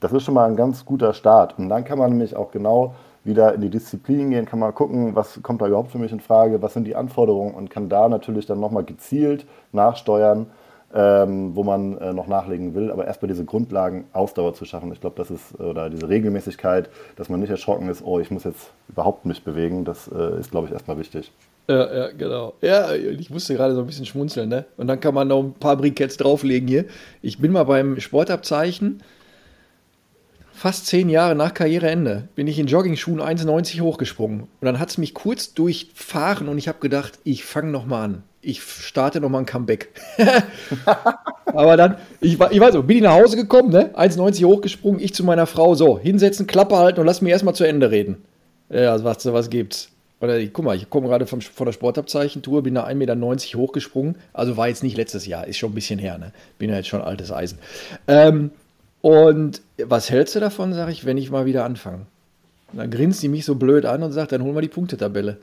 das 0.00 0.12
ist 0.14 0.22
schon 0.22 0.32
mal 0.32 0.48
ein 0.48 0.56
ganz 0.56 0.86
guter 0.86 1.12
Start. 1.12 1.58
Und 1.58 1.68
dann 1.68 1.84
kann 1.84 1.98
man 1.98 2.08
nämlich 2.08 2.36
auch 2.36 2.52
genau 2.52 2.94
wieder 3.22 3.52
in 3.52 3.60
die 3.60 3.68
Disziplin 3.68 4.30
gehen, 4.30 4.46
kann 4.46 4.60
mal 4.60 4.72
gucken, 4.72 5.14
was 5.14 5.42
kommt 5.42 5.60
da 5.60 5.66
überhaupt 5.66 5.90
für 5.90 5.98
mich 5.98 6.12
in 6.12 6.20
Frage, 6.20 6.62
was 6.62 6.72
sind 6.72 6.84
die 6.84 6.96
Anforderungen 6.96 7.52
und 7.52 7.68
kann 7.68 7.90
da 7.90 8.08
natürlich 8.08 8.46
dann 8.46 8.60
nochmal 8.60 8.84
gezielt 8.84 9.46
nachsteuern 9.72 10.46
ähm, 10.94 11.54
wo 11.54 11.64
man 11.64 11.98
äh, 11.98 12.12
noch 12.12 12.26
nachlegen 12.26 12.74
will. 12.74 12.90
Aber 12.90 13.06
erstmal 13.06 13.28
diese 13.28 13.44
Grundlagen 13.44 14.04
Ausdauer 14.12 14.54
zu 14.54 14.64
schaffen. 14.64 14.92
Ich 14.92 15.00
glaube, 15.00 15.16
das 15.16 15.30
ist, 15.30 15.58
oder 15.58 15.90
diese 15.90 16.08
Regelmäßigkeit, 16.08 16.88
dass 17.16 17.28
man 17.28 17.40
nicht 17.40 17.50
erschrocken 17.50 17.88
ist, 17.88 18.02
oh, 18.04 18.20
ich 18.20 18.30
muss 18.30 18.44
jetzt 18.44 18.70
überhaupt 18.88 19.24
mich 19.26 19.42
bewegen, 19.42 19.84
das 19.84 20.08
äh, 20.08 20.40
ist, 20.40 20.50
glaube 20.50 20.66
ich, 20.68 20.72
erstmal 20.72 20.98
wichtig. 20.98 21.32
Ja, 21.68 21.94
ja, 21.94 22.08
genau. 22.12 22.54
Ja, 22.60 22.94
ich 22.94 23.28
musste 23.28 23.54
gerade 23.54 23.74
so 23.74 23.80
ein 23.80 23.86
bisschen 23.86 24.06
schmunzeln, 24.06 24.48
ne? 24.48 24.66
Und 24.76 24.86
dann 24.86 25.00
kann 25.00 25.14
man 25.14 25.26
noch 25.26 25.42
ein 25.42 25.54
paar 25.54 25.76
Briketts 25.76 26.16
drauflegen 26.16 26.68
hier. 26.68 26.84
Ich 27.22 27.38
bin 27.38 27.50
mal 27.50 27.64
beim 27.64 27.98
Sportabzeichen 27.98 29.02
fast 30.56 30.86
zehn 30.86 31.10
Jahre 31.10 31.34
nach 31.34 31.52
Karriereende 31.52 32.28
bin 32.34 32.46
ich 32.46 32.58
in 32.58 32.66
Jogging-Schuhen 32.66 33.20
1,90 33.20 33.82
hochgesprungen. 33.82 34.40
Und 34.40 34.48
dann 34.62 34.78
hat 34.78 34.88
es 34.88 34.96
mich 34.96 35.12
kurz 35.12 35.52
durchfahren 35.52 36.48
und 36.48 36.56
ich 36.56 36.66
habe 36.66 36.78
gedacht, 36.78 37.18
ich 37.24 37.44
fange 37.44 37.70
nochmal 37.70 38.04
an 38.04 38.22
ich 38.46 38.62
starte 38.62 39.20
nochmal 39.20 39.42
ein 39.42 39.46
Comeback. 39.46 39.88
Aber 41.46 41.76
dann, 41.76 41.96
ich, 42.20 42.34
ich 42.34 42.60
weiß 42.60 42.72
so, 42.72 42.82
bin 42.82 42.98
ich 42.98 43.02
nach 43.02 43.14
Hause 43.14 43.36
gekommen, 43.36 43.70
ne? 43.70 43.90
1,90 43.94 44.44
hochgesprungen, 44.44 45.00
ich 45.00 45.14
zu 45.14 45.24
meiner 45.24 45.46
Frau, 45.46 45.74
so, 45.74 45.98
hinsetzen, 45.98 46.46
Klappe 46.46 46.76
halten 46.76 47.00
und 47.00 47.06
lass 47.06 47.20
mir 47.20 47.30
erstmal 47.30 47.54
zu 47.54 47.64
Ende 47.64 47.90
reden. 47.90 48.18
Ja, 48.70 49.02
was, 49.02 49.26
was 49.26 49.50
gibt's? 49.50 49.90
Oder 50.20 50.44
guck 50.46 50.64
mal, 50.64 50.76
ich 50.76 50.88
komme 50.88 51.08
gerade 51.08 51.26
von 51.26 51.40
der 51.40 51.72
Sportabzeichentour, 51.72 52.62
bin 52.62 52.74
da 52.74 52.86
1,90 52.86 52.94
Meter 52.94 53.58
hochgesprungen. 53.58 54.16
Also 54.32 54.56
war 54.56 54.68
jetzt 54.68 54.82
nicht 54.82 54.96
letztes 54.96 55.26
Jahr, 55.26 55.46
ist 55.46 55.58
schon 55.58 55.72
ein 55.72 55.74
bisschen 55.74 55.98
her, 55.98 56.16
ne? 56.16 56.32
Bin 56.58 56.70
ja 56.70 56.76
jetzt 56.76 56.88
schon 56.88 57.02
altes 57.02 57.32
Eisen. 57.32 57.58
Ähm, 58.06 58.50
und 59.02 59.60
was 59.76 60.10
hältst 60.10 60.34
du 60.36 60.40
davon, 60.40 60.72
sage 60.72 60.92
ich, 60.92 61.04
wenn 61.04 61.18
ich 61.18 61.30
mal 61.30 61.46
wieder 61.46 61.64
anfange? 61.64 62.06
Dann 62.72 62.90
grinst 62.90 63.20
sie 63.20 63.28
mich 63.28 63.44
so 63.44 63.56
blöd 63.56 63.84
an 63.84 64.02
und 64.02 64.12
sagt, 64.12 64.32
dann 64.32 64.42
holen 64.42 64.54
wir 64.54 64.62
die 64.62 64.68
Punktetabelle. 64.68 65.36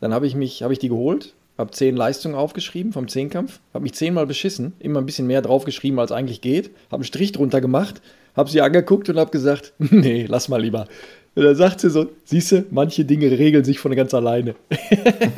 Dann 0.00 0.14
habe 0.14 0.26
ich 0.26 0.34
mich, 0.34 0.62
habe 0.62 0.72
ich 0.72 0.78
die 0.78 0.88
geholt, 0.88 1.34
habe 1.58 1.70
zehn 1.70 1.96
Leistungen 1.96 2.34
aufgeschrieben 2.34 2.92
vom 2.92 3.08
Zehnkampf, 3.08 3.60
habe 3.74 3.82
mich 3.82 3.94
zehnmal 3.94 4.26
beschissen, 4.26 4.72
immer 4.78 5.00
ein 5.00 5.06
bisschen 5.06 5.26
mehr 5.26 5.42
draufgeschrieben, 5.42 5.98
als 5.98 6.12
eigentlich 6.12 6.40
geht, 6.40 6.70
habe 6.86 6.96
einen 6.96 7.04
Strich 7.04 7.32
drunter 7.32 7.60
gemacht, 7.60 8.00
habe 8.34 8.50
sie 8.50 8.60
angeguckt 8.60 9.08
und 9.08 9.18
habe 9.18 9.30
gesagt, 9.30 9.74
nee, 9.78 10.26
lass 10.28 10.48
mal 10.48 10.60
lieber. 10.60 10.86
Und 11.34 11.44
dann 11.44 11.54
sagt 11.54 11.80
sie 11.80 11.90
so, 11.90 12.08
siehst 12.24 12.52
du, 12.52 12.64
manche 12.70 13.04
Dinge 13.04 13.30
regeln 13.30 13.64
sich 13.64 13.78
von 13.78 13.94
ganz 13.94 14.12
alleine. 14.12 14.54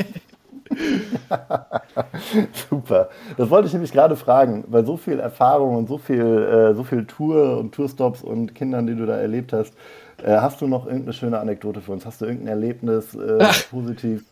Super. 2.69 3.11
Das 3.37 3.51
wollte 3.51 3.69
ich 3.69 3.73
nämlich 3.73 3.93
gerade 3.93 4.17
fragen, 4.17 4.65
weil 4.69 4.85
so 4.85 4.97
viel 4.97 5.21
Erfahrung 5.21 5.77
und 5.77 5.89
so 5.89 5.99
viel, 5.99 6.21
äh, 6.21 6.75
so 6.75 6.83
viel 6.83 7.05
Tour 7.07 7.59
und 7.59 7.73
Tourstops 7.73 8.23
und 8.23 8.55
Kindern, 8.55 8.87
die 8.87 8.97
du 8.97 9.07
da 9.07 9.17
erlebt 9.17 9.53
hast, 9.53 9.75
äh, 10.23 10.37
hast 10.37 10.61
du 10.61 10.67
noch 10.67 10.87
irgendeine 10.87 11.13
schöne 11.13 11.39
Anekdote 11.39 11.81
für 11.81 11.93
uns? 11.93 12.07
Hast 12.07 12.21
du 12.21 12.25
irgendein 12.27 12.49
Erlebnis 12.49 13.15
äh, 13.15 13.47
positiv? 13.71 14.25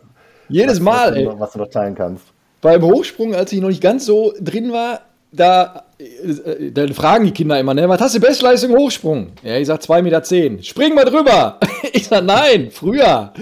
Jedes 0.53 0.77
was, 0.77 0.81
Mal, 0.81 1.11
was 1.11 1.17
ey. 1.19 1.41
was 1.41 1.53
du 1.53 1.59
noch 1.59 1.71
teilen 1.71 1.95
kannst. 1.95 2.25
Beim 2.61 2.83
Hochsprung, 2.83 3.35
als 3.35 3.53
ich 3.53 3.61
noch 3.61 3.69
nicht 3.69 3.83
ganz 3.83 4.07
so 4.07 4.33
drin 4.41 4.73
war, 4.73 5.01
da, 5.33 5.85
äh, 5.99 6.71
da 6.71 6.87
fragen 6.89 7.25
die 7.25 7.33
Kinder 7.33 7.59
immer, 7.59 7.75
ne, 7.75 7.89
was 7.89 8.01
hast 8.01 8.15
du 8.15 8.21
Bestleistung 8.21 8.77
Hochsprung? 8.77 9.29
Ja, 9.43 9.57
ich 9.57 9.67
sag 9.67 9.81
2,10 9.81 10.03
Meter. 10.03 10.23
Zehn. 10.23 10.63
Spring 10.63 10.95
mal 10.95 11.05
drüber. 11.05 11.59
Ich 11.95 12.07
sag, 12.07 12.25
nein, 12.25 12.71
früher. 12.71 13.35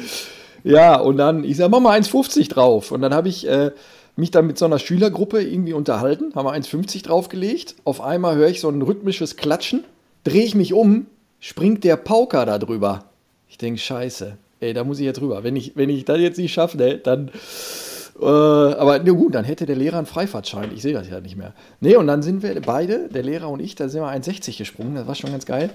Ja, 0.65 0.97
und 0.97 1.19
dann, 1.19 1.45
ich 1.45 1.59
sag, 1.59 1.71
mach 1.71 1.79
mal 1.79 1.99
1,50 2.01 2.49
drauf. 2.49 2.91
Und 2.91 3.03
dann 3.03 3.15
habe 3.15 3.29
ich 3.29 3.47
äh, 3.47 3.71
mich 4.17 4.31
dann 4.31 4.47
mit 4.47 4.59
so 4.59 4.65
einer 4.65 4.79
Schülergruppe 4.79 5.43
irgendwie 5.43 5.73
unterhalten, 5.73 6.35
haben 6.35 6.47
wir 6.47 6.55
1,50 6.55 7.05
draufgelegt. 7.05 7.77
Auf 7.85 8.01
einmal 8.01 8.37
höre 8.37 8.49
ich 8.49 8.61
so 8.61 8.69
ein 8.69 8.83
rhythmisches 8.83 9.37
Klatschen, 9.37 9.85
drehe 10.25 10.43
ich 10.43 10.55
mich 10.55 10.73
um, 10.73 11.07
springt 11.39 11.85
der 11.85 11.97
Pauker 11.97 12.47
da 12.47 12.59
drüber. 12.59 13.05
Ich 13.49 13.59
denke, 13.59 13.79
scheiße, 13.79 14.37
ey, 14.61 14.73
da 14.73 14.85
muss 14.85 14.99
ich 14.99 15.07
jetzt 15.07 15.21
rüber. 15.21 15.43
Wenn 15.43 15.57
ich, 15.57 15.73
wenn 15.77 15.89
ich 15.89 16.05
das 16.05 16.19
jetzt 16.19 16.39
nicht 16.39 16.53
schaffe, 16.53 16.77
ne, 16.77 16.99
dann. 16.99 17.31
Äh, 18.21 18.25
aber 18.25 18.99
na 18.99 19.13
gut, 19.13 19.35
dann 19.35 19.45
hätte 19.45 19.67
der 19.67 19.77
Lehrer 19.77 19.97
einen 19.97 20.07
Freifahrtschein. 20.07 20.71
Ich 20.75 20.83
sehe 20.83 20.93
das 20.93 21.09
ja 21.09 21.21
nicht 21.21 21.37
mehr. 21.37 21.55
Nee, 21.81 21.97
und 21.97 22.07
dann 22.07 22.23
sind 22.23 22.43
wir 22.43 22.61
beide, 22.61 23.09
der 23.09 23.23
Lehrer 23.23 23.49
und 23.49 23.61
ich, 23.61 23.75
da 23.75 23.89
sind 23.89 24.03
wir 24.03 24.09
1,60 24.09 24.59
gesprungen. 24.59 24.95
Das 24.95 25.07
war 25.07 25.15
schon 25.15 25.33
ganz 25.33 25.47
geil. 25.47 25.71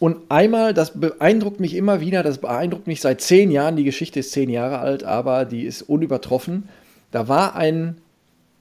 Und 0.00 0.16
einmal, 0.28 0.74
das 0.74 0.98
beeindruckt 0.98 1.60
mich 1.60 1.74
immer 1.74 2.00
wieder, 2.00 2.24
das 2.24 2.38
beeindruckt 2.38 2.88
mich 2.88 3.00
seit 3.00 3.20
zehn 3.20 3.52
Jahren. 3.52 3.76
Die 3.76 3.84
Geschichte 3.84 4.18
ist 4.18 4.32
zehn 4.32 4.50
Jahre 4.50 4.80
alt, 4.80 5.04
aber 5.04 5.44
die 5.44 5.62
ist 5.62 5.82
unübertroffen. 5.82 6.68
Da 7.12 7.28
war 7.28 7.54
ein 7.54 7.98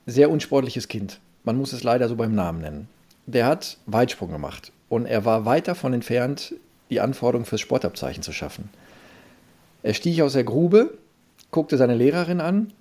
sehr 0.05 0.29
unsportliches 0.29 0.87
Kind. 0.87 1.19
Man 1.43 1.57
muss 1.57 1.73
es 1.73 1.83
leider 1.83 2.07
so 2.07 2.15
beim 2.15 2.35
Namen 2.35 2.61
nennen. 2.61 2.87
Der 3.25 3.47
hat 3.47 3.77
Weitsprung 3.87 4.31
gemacht. 4.31 4.71
Und 4.89 5.07
er 5.07 5.25
war 5.25 5.45
weit 5.45 5.67
davon 5.67 5.93
entfernt, 5.93 6.53
die 6.91 6.99
Anforderungen 6.99 7.45
fürs 7.45 7.61
Sportabzeichen 7.61 8.21
zu 8.21 8.33
schaffen. 8.33 8.69
Er 9.83 9.93
stieg 9.93 10.21
aus 10.21 10.33
der 10.33 10.43
Grube, 10.43 10.97
guckte 11.49 11.77
seine 11.77 11.95
Lehrerin 11.95 12.41
an. 12.41 12.71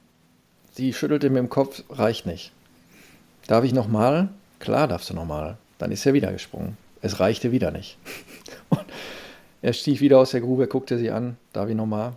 Sie 0.73 0.93
schüttelte 0.93 1.31
mit 1.31 1.39
dem 1.39 1.49
Kopf, 1.49 1.83
reicht 1.91 2.27
nicht. 2.27 2.53
Darf 3.47 3.65
ich 3.65 3.73
nochmal? 3.73 4.29
Klar 4.59 4.87
darfst 4.87 5.11
du 5.11 5.15
nochmal. 5.15 5.57
Dann 5.79 5.93
ist 5.93 6.05
er 6.05 6.13
wieder 6.13 6.33
gesprungen. 6.33 6.77
Es 7.01 7.19
reichte 7.21 7.53
wieder 7.53 7.71
nicht. 7.71 7.97
Und 8.69 8.85
er 9.63 9.73
stieg 9.73 10.01
wieder 10.01 10.19
aus 10.19 10.31
der 10.31 10.43
Grube, 10.43 10.67
guckte 10.67 10.99
sie 10.99 11.11
an, 11.11 11.37
darf 11.53 11.69
ich 11.69 11.75
nochmal? 11.75 12.15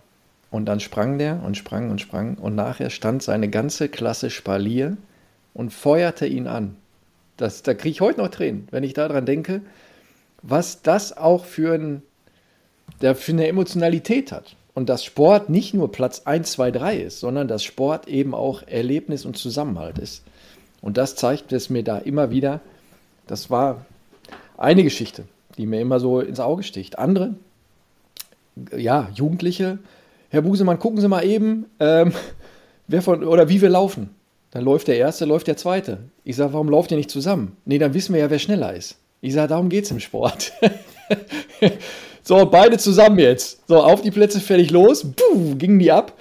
Und 0.50 0.66
dann 0.66 0.78
sprang 0.78 1.18
der 1.18 1.42
und 1.42 1.56
sprang 1.56 1.90
und 1.90 2.00
sprang. 2.00 2.36
Und 2.36 2.54
nachher 2.54 2.88
stand 2.88 3.24
seine 3.24 3.48
ganze 3.48 3.88
Klasse 3.88 4.30
Spalier 4.30 4.96
und 5.52 5.72
feuerte 5.72 6.26
ihn 6.26 6.46
an. 6.46 6.76
Das, 7.36 7.64
da 7.64 7.74
kriege 7.74 7.90
ich 7.90 8.00
heute 8.00 8.20
noch 8.20 8.28
Tränen, 8.28 8.68
wenn 8.70 8.84
ich 8.84 8.92
daran 8.92 9.26
denke, 9.26 9.62
was 10.42 10.82
das 10.82 11.16
auch 11.16 11.44
für, 11.44 11.74
ein, 11.74 12.02
für 13.00 13.32
eine 13.32 13.48
Emotionalität 13.48 14.30
hat. 14.30 14.54
Und 14.74 14.88
dass 14.88 15.04
Sport 15.04 15.48
nicht 15.50 15.72
nur 15.72 15.92
Platz 15.92 16.22
1, 16.24 16.50
2, 16.52 16.70
3 16.72 16.96
ist, 16.96 17.20
sondern 17.20 17.46
dass 17.46 17.62
Sport 17.62 18.08
eben 18.08 18.34
auch 18.34 18.62
Erlebnis 18.66 19.24
und 19.24 19.36
Zusammenhalt 19.36 19.98
ist. 19.98 20.24
Und 20.80 20.96
das 20.96 21.14
zeigt 21.14 21.52
es 21.52 21.70
mir 21.70 21.84
da 21.84 21.98
immer 21.98 22.30
wieder. 22.30 22.60
Das 23.26 23.50
war 23.50 23.86
eine 24.58 24.82
Geschichte, 24.82 25.24
die 25.56 25.66
mir 25.66 25.80
immer 25.80 26.00
so 26.00 26.20
ins 26.20 26.40
Auge 26.40 26.64
sticht. 26.64 26.98
Andere, 26.98 27.34
ja, 28.76 29.08
Jugendliche, 29.14 29.78
Herr 30.28 30.42
Busemann, 30.42 30.78
gucken 30.78 31.00
Sie 31.00 31.08
mal 31.08 31.24
eben, 31.24 31.66
ähm, 31.78 32.12
wer 32.88 33.02
von, 33.02 33.24
oder 33.24 33.48
wie 33.48 33.62
wir 33.62 33.70
laufen. 33.70 34.10
Dann 34.50 34.64
läuft 34.64 34.88
der 34.88 34.96
Erste, 34.96 35.24
läuft 35.24 35.46
der 35.46 35.56
Zweite. 35.56 35.98
Ich 36.22 36.36
sage, 36.36 36.52
warum 36.52 36.68
lauft 36.68 36.90
ihr 36.90 36.96
nicht 36.96 37.10
zusammen? 37.10 37.56
Nee, 37.64 37.78
dann 37.78 37.94
wissen 37.94 38.14
wir 38.14 38.20
ja, 38.20 38.30
wer 38.30 38.38
schneller 38.38 38.74
ist. 38.74 38.96
Ich 39.20 39.32
sage, 39.32 39.48
darum 39.48 39.68
geht 39.68 39.84
es 39.84 39.90
im 39.90 40.00
Sport. 40.00 40.52
so, 42.26 42.46
beide 42.46 42.78
zusammen 42.78 43.18
jetzt. 43.18 43.68
So, 43.68 43.82
auf 43.82 44.00
die 44.00 44.10
Plätze, 44.10 44.40
fertig, 44.40 44.70
los. 44.70 45.04
Puh, 45.04 45.56
gingen 45.56 45.78
die 45.78 45.92
ab. 45.92 46.14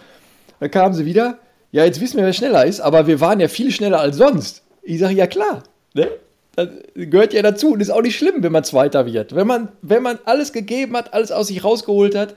Dann 0.60 0.70
kamen 0.70 0.94
sie 0.94 1.06
wieder. 1.06 1.40
Ja, 1.72 1.86
jetzt 1.86 2.02
wissen 2.02 2.18
wir, 2.18 2.26
wer 2.26 2.34
schneller 2.34 2.66
ist, 2.66 2.82
aber 2.82 3.08
wir 3.08 3.20
waren 3.22 3.40
ja 3.40 3.48
viel 3.48 3.72
schneller 3.72 4.00
als 4.00 4.18
sonst. 4.18 4.64
Ich 4.84 5.00
sage, 5.00 5.16
ja 5.16 5.28
klar. 5.28 5.64
Ne? 5.94 6.10
Das 6.56 6.68
gehört 6.94 7.34
ja 7.34 7.42
dazu 7.42 7.72
und 7.72 7.80
ist 7.80 7.90
auch 7.90 8.02
nicht 8.02 8.18
schlimm, 8.18 8.44
wenn 8.44 8.52
man 8.52 8.64
Zweiter 8.64 9.06
wird. 9.06 9.34
Wenn 9.34 9.48
man, 9.48 9.70
wenn 9.82 10.04
man 10.04 10.20
alles 10.26 10.54
gegeben 10.54 10.96
hat, 10.96 11.14
alles 11.14 11.32
aus 11.32 11.48
sich 11.48 11.64
rausgeholt 11.64 12.16
hat, 12.16 12.36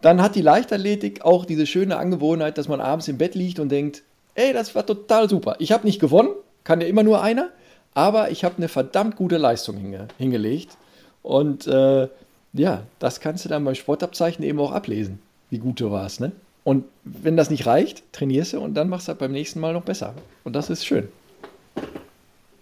dann 0.00 0.20
hat 0.20 0.34
die 0.34 0.42
Leichtathletik 0.42 1.24
auch 1.24 1.44
diese 1.44 1.66
schöne 1.66 1.96
Angewohnheit, 1.96 2.58
dass 2.58 2.68
man 2.68 2.80
abends 2.80 3.06
im 3.06 3.16
Bett 3.16 3.34
liegt 3.34 3.60
und 3.60 3.68
denkt, 3.68 4.02
ey, 4.34 4.52
das 4.52 4.74
war 4.74 4.84
total 4.84 5.28
super. 5.28 5.56
Ich 5.60 5.72
habe 5.72 5.86
nicht 5.86 6.00
gewonnen, 6.00 6.30
kann 6.64 6.80
ja 6.80 6.86
immer 6.86 7.02
nur 7.02 7.22
einer, 7.22 7.50
aber 7.94 8.30
ich 8.30 8.44
habe 8.44 8.56
eine 8.56 8.68
verdammt 8.68 9.14
gute 9.16 9.36
Leistung 9.36 9.76
hinge 9.76 10.08
hingelegt. 10.18 10.76
Und 11.22 11.66
äh, 11.66 12.08
ja, 12.54 12.82
das 12.98 13.20
kannst 13.20 13.44
du 13.44 13.48
dann 13.48 13.64
beim 13.64 13.74
Sportabzeichen 13.74 14.44
eben 14.44 14.58
auch 14.60 14.72
ablesen, 14.72 15.18
wie 15.50 15.58
gut 15.58 15.80
du 15.80 15.90
warst. 15.90 16.20
Ne? 16.20 16.32
Und 16.62 16.84
wenn 17.04 17.36
das 17.36 17.50
nicht 17.50 17.66
reicht, 17.66 18.10
trainierst 18.12 18.54
du 18.54 18.60
und 18.60 18.74
dann 18.74 18.88
machst 18.88 19.08
du 19.08 19.12
das 19.12 19.18
beim 19.18 19.32
nächsten 19.32 19.60
Mal 19.60 19.74
noch 19.74 19.82
besser. 19.82 20.14
Und 20.44 20.56
das 20.56 20.70
ist 20.70 20.86
schön. 20.86 21.08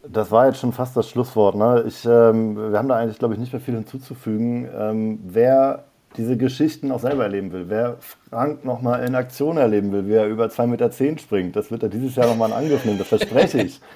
Das 0.08 0.30
war 0.30 0.46
jetzt 0.46 0.58
schon 0.58 0.72
fast 0.72 0.96
das 0.96 1.08
Schlusswort. 1.08 1.54
Ne? 1.54 1.84
Ich, 1.86 2.04
ähm, 2.04 2.56
wir 2.56 2.76
haben 2.76 2.88
da 2.88 2.96
eigentlich, 2.96 3.18
glaube 3.18 3.34
ich, 3.34 3.40
nicht 3.40 3.52
mehr 3.52 3.60
viel 3.60 3.74
hinzuzufügen. 3.74 4.68
Ähm, 4.76 5.20
wer 5.24 5.84
diese 6.16 6.36
Geschichten 6.36 6.90
auch 6.90 7.00
selber 7.00 7.24
erleben 7.24 7.52
will, 7.52 7.66
wer 7.68 7.96
Frank 8.30 8.64
nochmal 8.64 9.04
in 9.06 9.14
Aktion 9.14 9.56
erleben 9.56 9.92
will, 9.92 10.06
wie 10.08 10.14
er 10.14 10.26
über 10.26 10.46
2,10 10.46 10.66
Meter 10.66 10.90
springt, 11.18 11.56
das 11.56 11.70
wird 11.70 11.82
er 11.82 11.88
dieses 11.88 12.16
Jahr 12.16 12.26
nochmal 12.26 12.50
in 12.50 12.56
Angriff 12.56 12.84
nehmen, 12.84 12.98
das 12.98 13.08
verspreche 13.08 13.62
ich. 13.62 13.80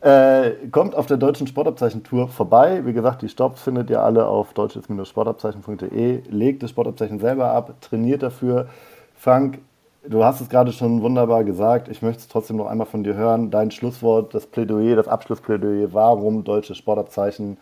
Äh, 0.00 0.52
kommt 0.70 0.94
auf 0.94 1.06
der 1.06 1.18
Deutschen 1.18 1.46
Sportabzeichen-Tour 1.46 2.28
vorbei. 2.28 2.86
Wie 2.86 2.92
gesagt, 2.92 3.22
die 3.22 3.28
Stops 3.28 3.62
findet 3.62 3.90
ihr 3.90 4.02
alle 4.02 4.26
auf 4.26 4.54
deutsches-sportabzeichen.de. 4.54 6.22
Legt 6.30 6.62
das 6.62 6.70
Sportabzeichen 6.70 7.18
selber 7.18 7.50
ab, 7.50 7.74
trainiert 7.80 8.22
dafür. 8.22 8.68
Frank, 9.14 9.58
du 10.06 10.24
hast 10.24 10.40
es 10.40 10.48
gerade 10.48 10.72
schon 10.72 11.02
wunderbar 11.02 11.44
gesagt. 11.44 11.88
Ich 11.88 12.00
möchte 12.00 12.20
es 12.20 12.28
trotzdem 12.28 12.56
noch 12.56 12.66
einmal 12.66 12.86
von 12.86 13.04
dir 13.04 13.14
hören. 13.14 13.50
Dein 13.50 13.70
Schlusswort, 13.70 14.34
das 14.34 14.46
Plädoyer, 14.46 14.96
das 14.96 15.08
Abschlussplädoyer. 15.08 15.92
Warum 15.92 16.44
deutsches 16.44 16.78
Sportabzeichen? 16.78 17.58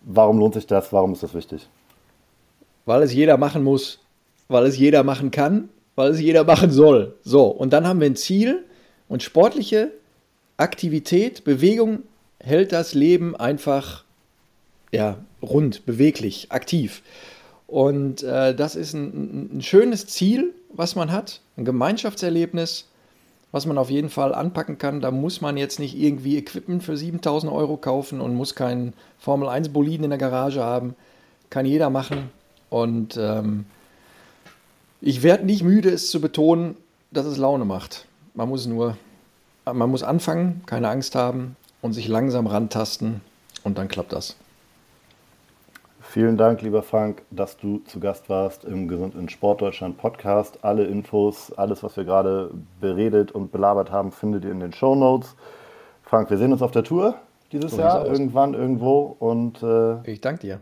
Warum 0.00 0.38
lohnt 0.38 0.54
sich 0.54 0.66
das? 0.66 0.92
Warum 0.92 1.12
ist 1.12 1.22
das 1.22 1.32
wichtig? 1.32 1.68
weil 2.84 3.02
es 3.02 3.12
jeder 3.12 3.36
machen 3.36 3.62
muss, 3.62 4.00
weil 4.48 4.66
es 4.66 4.78
jeder 4.78 5.02
machen 5.04 5.30
kann, 5.30 5.68
weil 5.94 6.10
es 6.10 6.20
jeder 6.20 6.44
machen 6.44 6.70
soll. 6.70 7.14
So, 7.22 7.46
und 7.46 7.72
dann 7.72 7.86
haben 7.86 8.00
wir 8.00 8.06
ein 8.06 8.16
Ziel 8.16 8.64
und 9.08 9.22
sportliche 9.22 9.92
Aktivität, 10.56 11.44
Bewegung 11.44 12.02
hält 12.38 12.72
das 12.72 12.94
Leben 12.94 13.36
einfach 13.36 14.04
ja, 14.92 15.18
rund, 15.42 15.86
beweglich, 15.86 16.52
aktiv. 16.52 17.02
Und 17.66 18.22
äh, 18.22 18.54
das 18.54 18.76
ist 18.76 18.92
ein, 18.92 19.56
ein, 19.56 19.62
schönes 19.62 20.06
Ziel, 20.06 20.52
was 20.68 20.94
man 20.94 21.10
hat, 21.10 21.40
ein 21.56 21.64
Gemeinschaftserlebnis, 21.64 22.86
was 23.50 23.64
man 23.64 23.78
auf 23.78 23.90
jeden 23.90 24.10
Fall 24.10 24.34
anpacken 24.34 24.76
kann. 24.76 25.00
Da 25.00 25.10
muss 25.10 25.40
man 25.40 25.56
jetzt 25.56 25.78
nicht 25.78 25.98
irgendwie 25.98 26.36
Equipment 26.36 26.82
für 26.82 26.96
7000 26.96 27.50
Euro 27.50 27.78
kaufen 27.78 28.20
und 28.20 28.34
muss 28.34 28.54
keinen 28.54 28.92
Formel 29.18 29.48
1 29.48 29.70
Boliden 29.70 30.04
in 30.04 30.10
der 30.10 30.18
Garage 30.18 30.62
haben. 30.62 30.94
Kann 31.48 31.64
jeder 31.64 31.88
machen. 31.88 32.30
Und 32.68 33.16
ähm, 33.18 33.64
ich 35.00 35.22
werde 35.22 35.46
nicht 35.46 35.62
müde, 35.62 35.90
es 35.90 36.10
zu 36.10 36.20
betonen, 36.20 36.76
dass 37.10 37.26
es 37.26 37.38
Laune 37.38 37.64
macht. 37.64 38.06
Man 38.34 38.48
muss 38.48 38.66
nur, 38.66 38.96
man 39.64 39.90
muss 39.90 40.02
anfangen, 40.02 40.62
keine 40.66 40.88
Angst 40.88 41.14
haben 41.14 41.56
und 41.80 41.92
sich 41.92 42.08
langsam 42.08 42.46
rantasten 42.46 43.20
und 43.64 43.78
dann 43.78 43.88
klappt 43.88 44.12
das. 44.12 44.36
Vielen 46.00 46.36
Dank, 46.36 46.60
lieber 46.60 46.82
Frank, 46.82 47.22
dass 47.30 47.56
du 47.56 47.78
zu 47.86 47.98
Gast 47.98 48.28
warst 48.28 48.64
im 48.64 48.86
Gesund 48.86 49.14
in 49.14 49.30
Sportdeutschland 49.30 49.96
Podcast. 49.96 50.58
Alle 50.62 50.84
Infos, 50.84 51.52
alles, 51.52 51.82
was 51.82 51.96
wir 51.96 52.04
gerade 52.04 52.50
beredet 52.80 53.32
und 53.32 53.50
belabert 53.50 53.90
haben, 53.90 54.12
findet 54.12 54.44
ihr 54.44 54.50
in 54.50 54.60
den 54.60 54.74
Show 54.74 54.94
Notes. 54.94 55.34
Frank, 56.02 56.28
wir 56.28 56.36
sehen 56.36 56.52
uns 56.52 56.60
auf 56.60 56.72
der 56.72 56.84
Tour 56.84 57.14
dieses 57.50 57.72
so 57.72 57.80
Jahr, 57.80 58.04
irgendwann, 58.04 58.52
irgendwo. 58.52 59.16
Und 59.18 59.62
äh, 59.62 60.02
ich 60.10 60.20
danke 60.20 60.40
dir. 60.40 60.60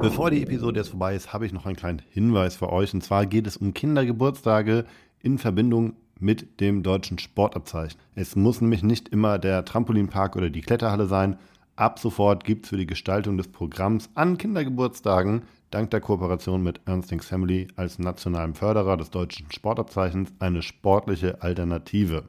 Bevor 0.00 0.30
die 0.30 0.42
Episode 0.42 0.80
jetzt 0.80 0.88
vorbei 0.88 1.14
ist, 1.14 1.34
habe 1.34 1.44
ich 1.44 1.52
noch 1.52 1.66
einen 1.66 1.76
kleinen 1.76 2.00
Hinweis 2.10 2.56
für 2.56 2.72
euch. 2.72 2.94
Und 2.94 3.02
zwar 3.02 3.26
geht 3.26 3.46
es 3.46 3.58
um 3.58 3.74
Kindergeburtstage 3.74 4.86
in 5.22 5.36
Verbindung 5.36 5.96
mit 6.18 6.60
dem 6.60 6.82
deutschen 6.82 7.18
Sportabzeichen. 7.18 8.00
Es 8.14 8.36
muss 8.36 8.60
nämlich 8.60 8.82
nicht 8.82 9.08
immer 9.08 9.38
der 9.38 9.64
Trampolinpark 9.64 10.36
oder 10.36 10.50
die 10.50 10.62
Kletterhalle 10.62 11.06
sein. 11.06 11.36
Ab 11.76 11.98
sofort 11.98 12.44
gibt 12.44 12.64
es 12.64 12.70
für 12.70 12.76
die 12.76 12.86
Gestaltung 12.86 13.36
des 13.36 13.48
Programms 13.48 14.08
an 14.14 14.38
Kindergeburtstagen 14.38 15.42
dank 15.70 15.90
der 15.90 16.00
Kooperation 16.00 16.62
mit 16.62 16.80
Ernstings 16.86 17.26
Family 17.26 17.68
als 17.76 17.98
nationalem 17.98 18.54
Förderer 18.54 18.96
des 18.96 19.10
deutschen 19.10 19.50
Sportabzeichens 19.50 20.32
eine 20.38 20.62
sportliche 20.62 21.42
Alternative. 21.42 22.24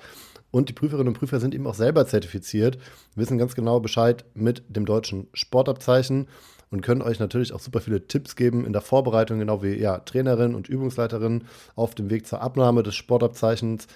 Und 0.50 0.68
die 0.68 0.72
Prüferinnen 0.72 1.08
und 1.08 1.18
Prüfer 1.18 1.38
sind 1.38 1.54
eben 1.54 1.66
auch 1.66 1.74
selber 1.74 2.06
zertifiziert, 2.06 2.78
wissen 3.14 3.38
ganz 3.38 3.54
genau 3.54 3.78
Bescheid 3.78 4.24
mit 4.34 4.64
dem 4.68 4.84
deutschen 4.84 5.28
Sportabzeichen 5.32 6.26
und 6.70 6.80
können 6.80 7.02
euch 7.02 7.20
natürlich 7.20 7.52
auch 7.52 7.60
super 7.60 7.80
viele 7.80 8.06
Tipps 8.06 8.36
geben 8.36 8.64
in 8.64 8.72
der 8.72 8.82
Vorbereitung, 8.82 9.38
genau 9.38 9.62
wie 9.62 9.74
ja, 9.74 9.98
Trainerin 9.98 10.54
und 10.54 10.68
Übungsleiterin 10.68 11.44
auf 11.76 11.94
dem 11.94 12.10
Weg 12.10 12.26
zur 12.26 12.40
Abnahme 12.40 12.82
des 12.82 12.94
Sportabzeichens. 12.94 13.86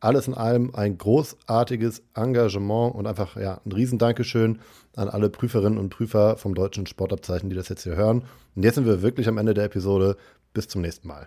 Alles 0.00 0.28
in 0.28 0.34
allem 0.34 0.74
ein 0.76 0.96
großartiges 0.96 2.02
Engagement 2.14 2.94
und 2.94 3.08
einfach 3.08 3.36
ja, 3.36 3.60
ein 3.66 3.72
Riesendankeschön 3.72 4.60
an 4.94 5.08
alle 5.08 5.28
Prüferinnen 5.28 5.76
und 5.76 5.88
Prüfer 5.88 6.36
vom 6.36 6.54
deutschen 6.54 6.86
Sportabzeichen, 6.86 7.50
die 7.50 7.56
das 7.56 7.68
jetzt 7.68 7.82
hier 7.82 7.96
hören. 7.96 8.22
Und 8.54 8.62
jetzt 8.62 8.76
sind 8.76 8.86
wir 8.86 9.02
wirklich 9.02 9.26
am 9.26 9.38
Ende 9.38 9.54
der 9.54 9.64
Episode. 9.64 10.16
Bis 10.54 10.68
zum 10.68 10.82
nächsten 10.82 11.08
Mal. 11.08 11.26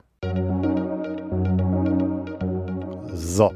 So, 3.13 3.53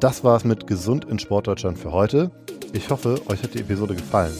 das 0.00 0.24
war's 0.24 0.44
mit 0.44 0.66
Gesund 0.66 1.04
in 1.04 1.18
Sportdeutschland 1.20 1.78
für 1.78 1.92
heute. 1.92 2.30
Ich 2.72 2.90
hoffe, 2.90 3.20
euch 3.28 3.42
hat 3.42 3.54
die 3.54 3.60
Episode 3.60 3.94
gefallen. 3.94 4.34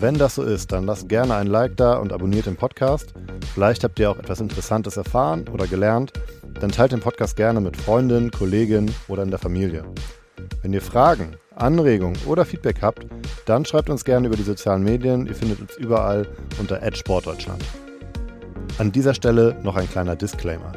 Wenn 0.00 0.14
das 0.14 0.34
so 0.34 0.42
ist, 0.42 0.72
dann 0.72 0.84
lasst 0.84 1.08
gerne 1.08 1.34
ein 1.34 1.46
Like 1.46 1.76
da 1.76 1.98
und 1.98 2.12
abonniert 2.12 2.46
den 2.46 2.56
Podcast. 2.56 3.12
Vielleicht 3.54 3.84
habt 3.84 3.98
ihr 3.98 4.10
auch 4.10 4.18
etwas 4.18 4.40
Interessantes 4.40 4.96
erfahren 4.96 5.46
oder 5.52 5.66
gelernt. 5.66 6.12
Dann 6.60 6.70
teilt 6.70 6.92
den 6.92 7.00
Podcast 7.00 7.36
gerne 7.36 7.60
mit 7.60 7.76
Freundinnen, 7.76 8.30
Kollegen 8.30 8.90
oder 9.08 9.22
in 9.22 9.30
der 9.30 9.38
Familie. 9.38 9.84
Wenn 10.62 10.72
ihr 10.72 10.82
Fragen, 10.82 11.36
Anregungen 11.54 12.18
oder 12.26 12.44
Feedback 12.44 12.82
habt, 12.82 13.06
dann 13.44 13.64
schreibt 13.64 13.90
uns 13.90 14.04
gerne 14.04 14.26
über 14.26 14.36
die 14.36 14.42
sozialen 14.42 14.82
Medien. 14.82 15.26
Ihr 15.26 15.34
findet 15.34 15.60
uns 15.60 15.76
überall 15.76 16.26
unter 16.58 16.80
Sportdeutschland. 16.94 17.62
An 18.78 18.92
dieser 18.92 19.14
Stelle 19.14 19.56
noch 19.62 19.76
ein 19.76 19.88
kleiner 19.88 20.16
Disclaimer. 20.16 20.72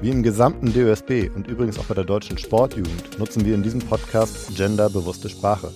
Wie 0.00 0.10
im 0.10 0.22
gesamten 0.22 0.72
DÖSB 0.72 1.30
und 1.34 1.48
übrigens 1.48 1.78
auch 1.78 1.84
bei 1.84 1.94
der 1.94 2.04
deutschen 2.04 2.38
Sportjugend 2.38 3.18
nutzen 3.18 3.44
wir 3.44 3.54
in 3.54 3.62
diesem 3.62 3.80
Podcast 3.80 4.56
genderbewusste 4.56 5.28
Sprache. 5.28 5.72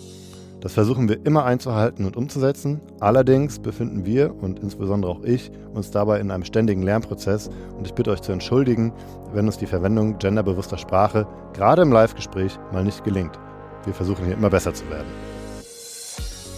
Das 0.61 0.75
versuchen 0.75 1.09
wir 1.09 1.25
immer 1.25 1.45
einzuhalten 1.47 2.05
und 2.05 2.17
umzusetzen. 2.17 2.81
Allerdings 3.01 3.59
befinden 3.59 4.05
wir 4.05 4.35
und 4.43 4.61
insbesondere 4.61 5.11
auch 5.11 5.23
ich 5.23 5.51
uns 5.73 5.91
dabei 5.91 6.21
in 6.21 6.31
einem 6.31 6.45
ständigen 6.45 6.83
Lernprozess 6.83 7.49
und 7.79 7.87
ich 7.87 7.95
bitte 7.95 8.11
euch 8.11 8.21
zu 8.21 8.33
entschuldigen, 8.33 8.93
wenn 9.33 9.47
uns 9.47 9.57
die 9.57 9.67
Verwendung 9.67 10.19
genderbewusster 10.19 10.77
Sprache 10.77 11.27
gerade 11.55 11.83
im 11.83 11.93
Live-Gespräch 11.93 12.59
mal 12.73 12.85
nicht 12.85 13.05
gelingt. 13.05 13.39
Wir 13.85 13.95
versuchen 13.95 14.27
hier 14.27 14.35
immer 14.35 14.51
besser 14.51 14.75
zu 14.75 14.89
werden. 14.91 15.09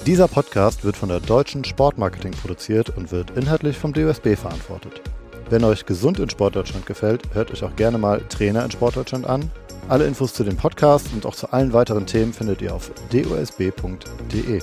Dieser 0.04 0.26
Podcast 0.26 0.84
wird 0.84 0.96
von 0.96 1.08
der 1.08 1.20
Deutschen 1.20 1.64
Sportmarketing 1.64 2.32
produziert 2.32 2.96
und 2.96 3.12
wird 3.12 3.30
inhaltlich 3.36 3.78
vom 3.78 3.92
DUSB 3.92 4.34
verantwortet. 4.34 5.00
Wenn 5.48 5.62
euch 5.62 5.86
gesund 5.86 6.18
in 6.18 6.28
Sportdeutschland 6.28 6.86
gefällt, 6.86 7.22
hört 7.34 7.52
euch 7.52 7.62
auch 7.62 7.76
gerne 7.76 7.98
mal 7.98 8.20
Trainer 8.28 8.64
in 8.64 8.70
Sportdeutschland 8.72 9.26
an 9.26 9.48
alle 9.88 10.06
Infos 10.06 10.32
zu 10.32 10.44
dem 10.44 10.56
Podcast 10.56 11.08
und 11.12 11.26
auch 11.26 11.34
zu 11.34 11.52
allen 11.52 11.72
weiteren 11.72 12.06
Themen 12.06 12.32
findet 12.32 12.62
ihr 12.62 12.74
auf 12.74 12.90
dosb.de. 13.10 14.60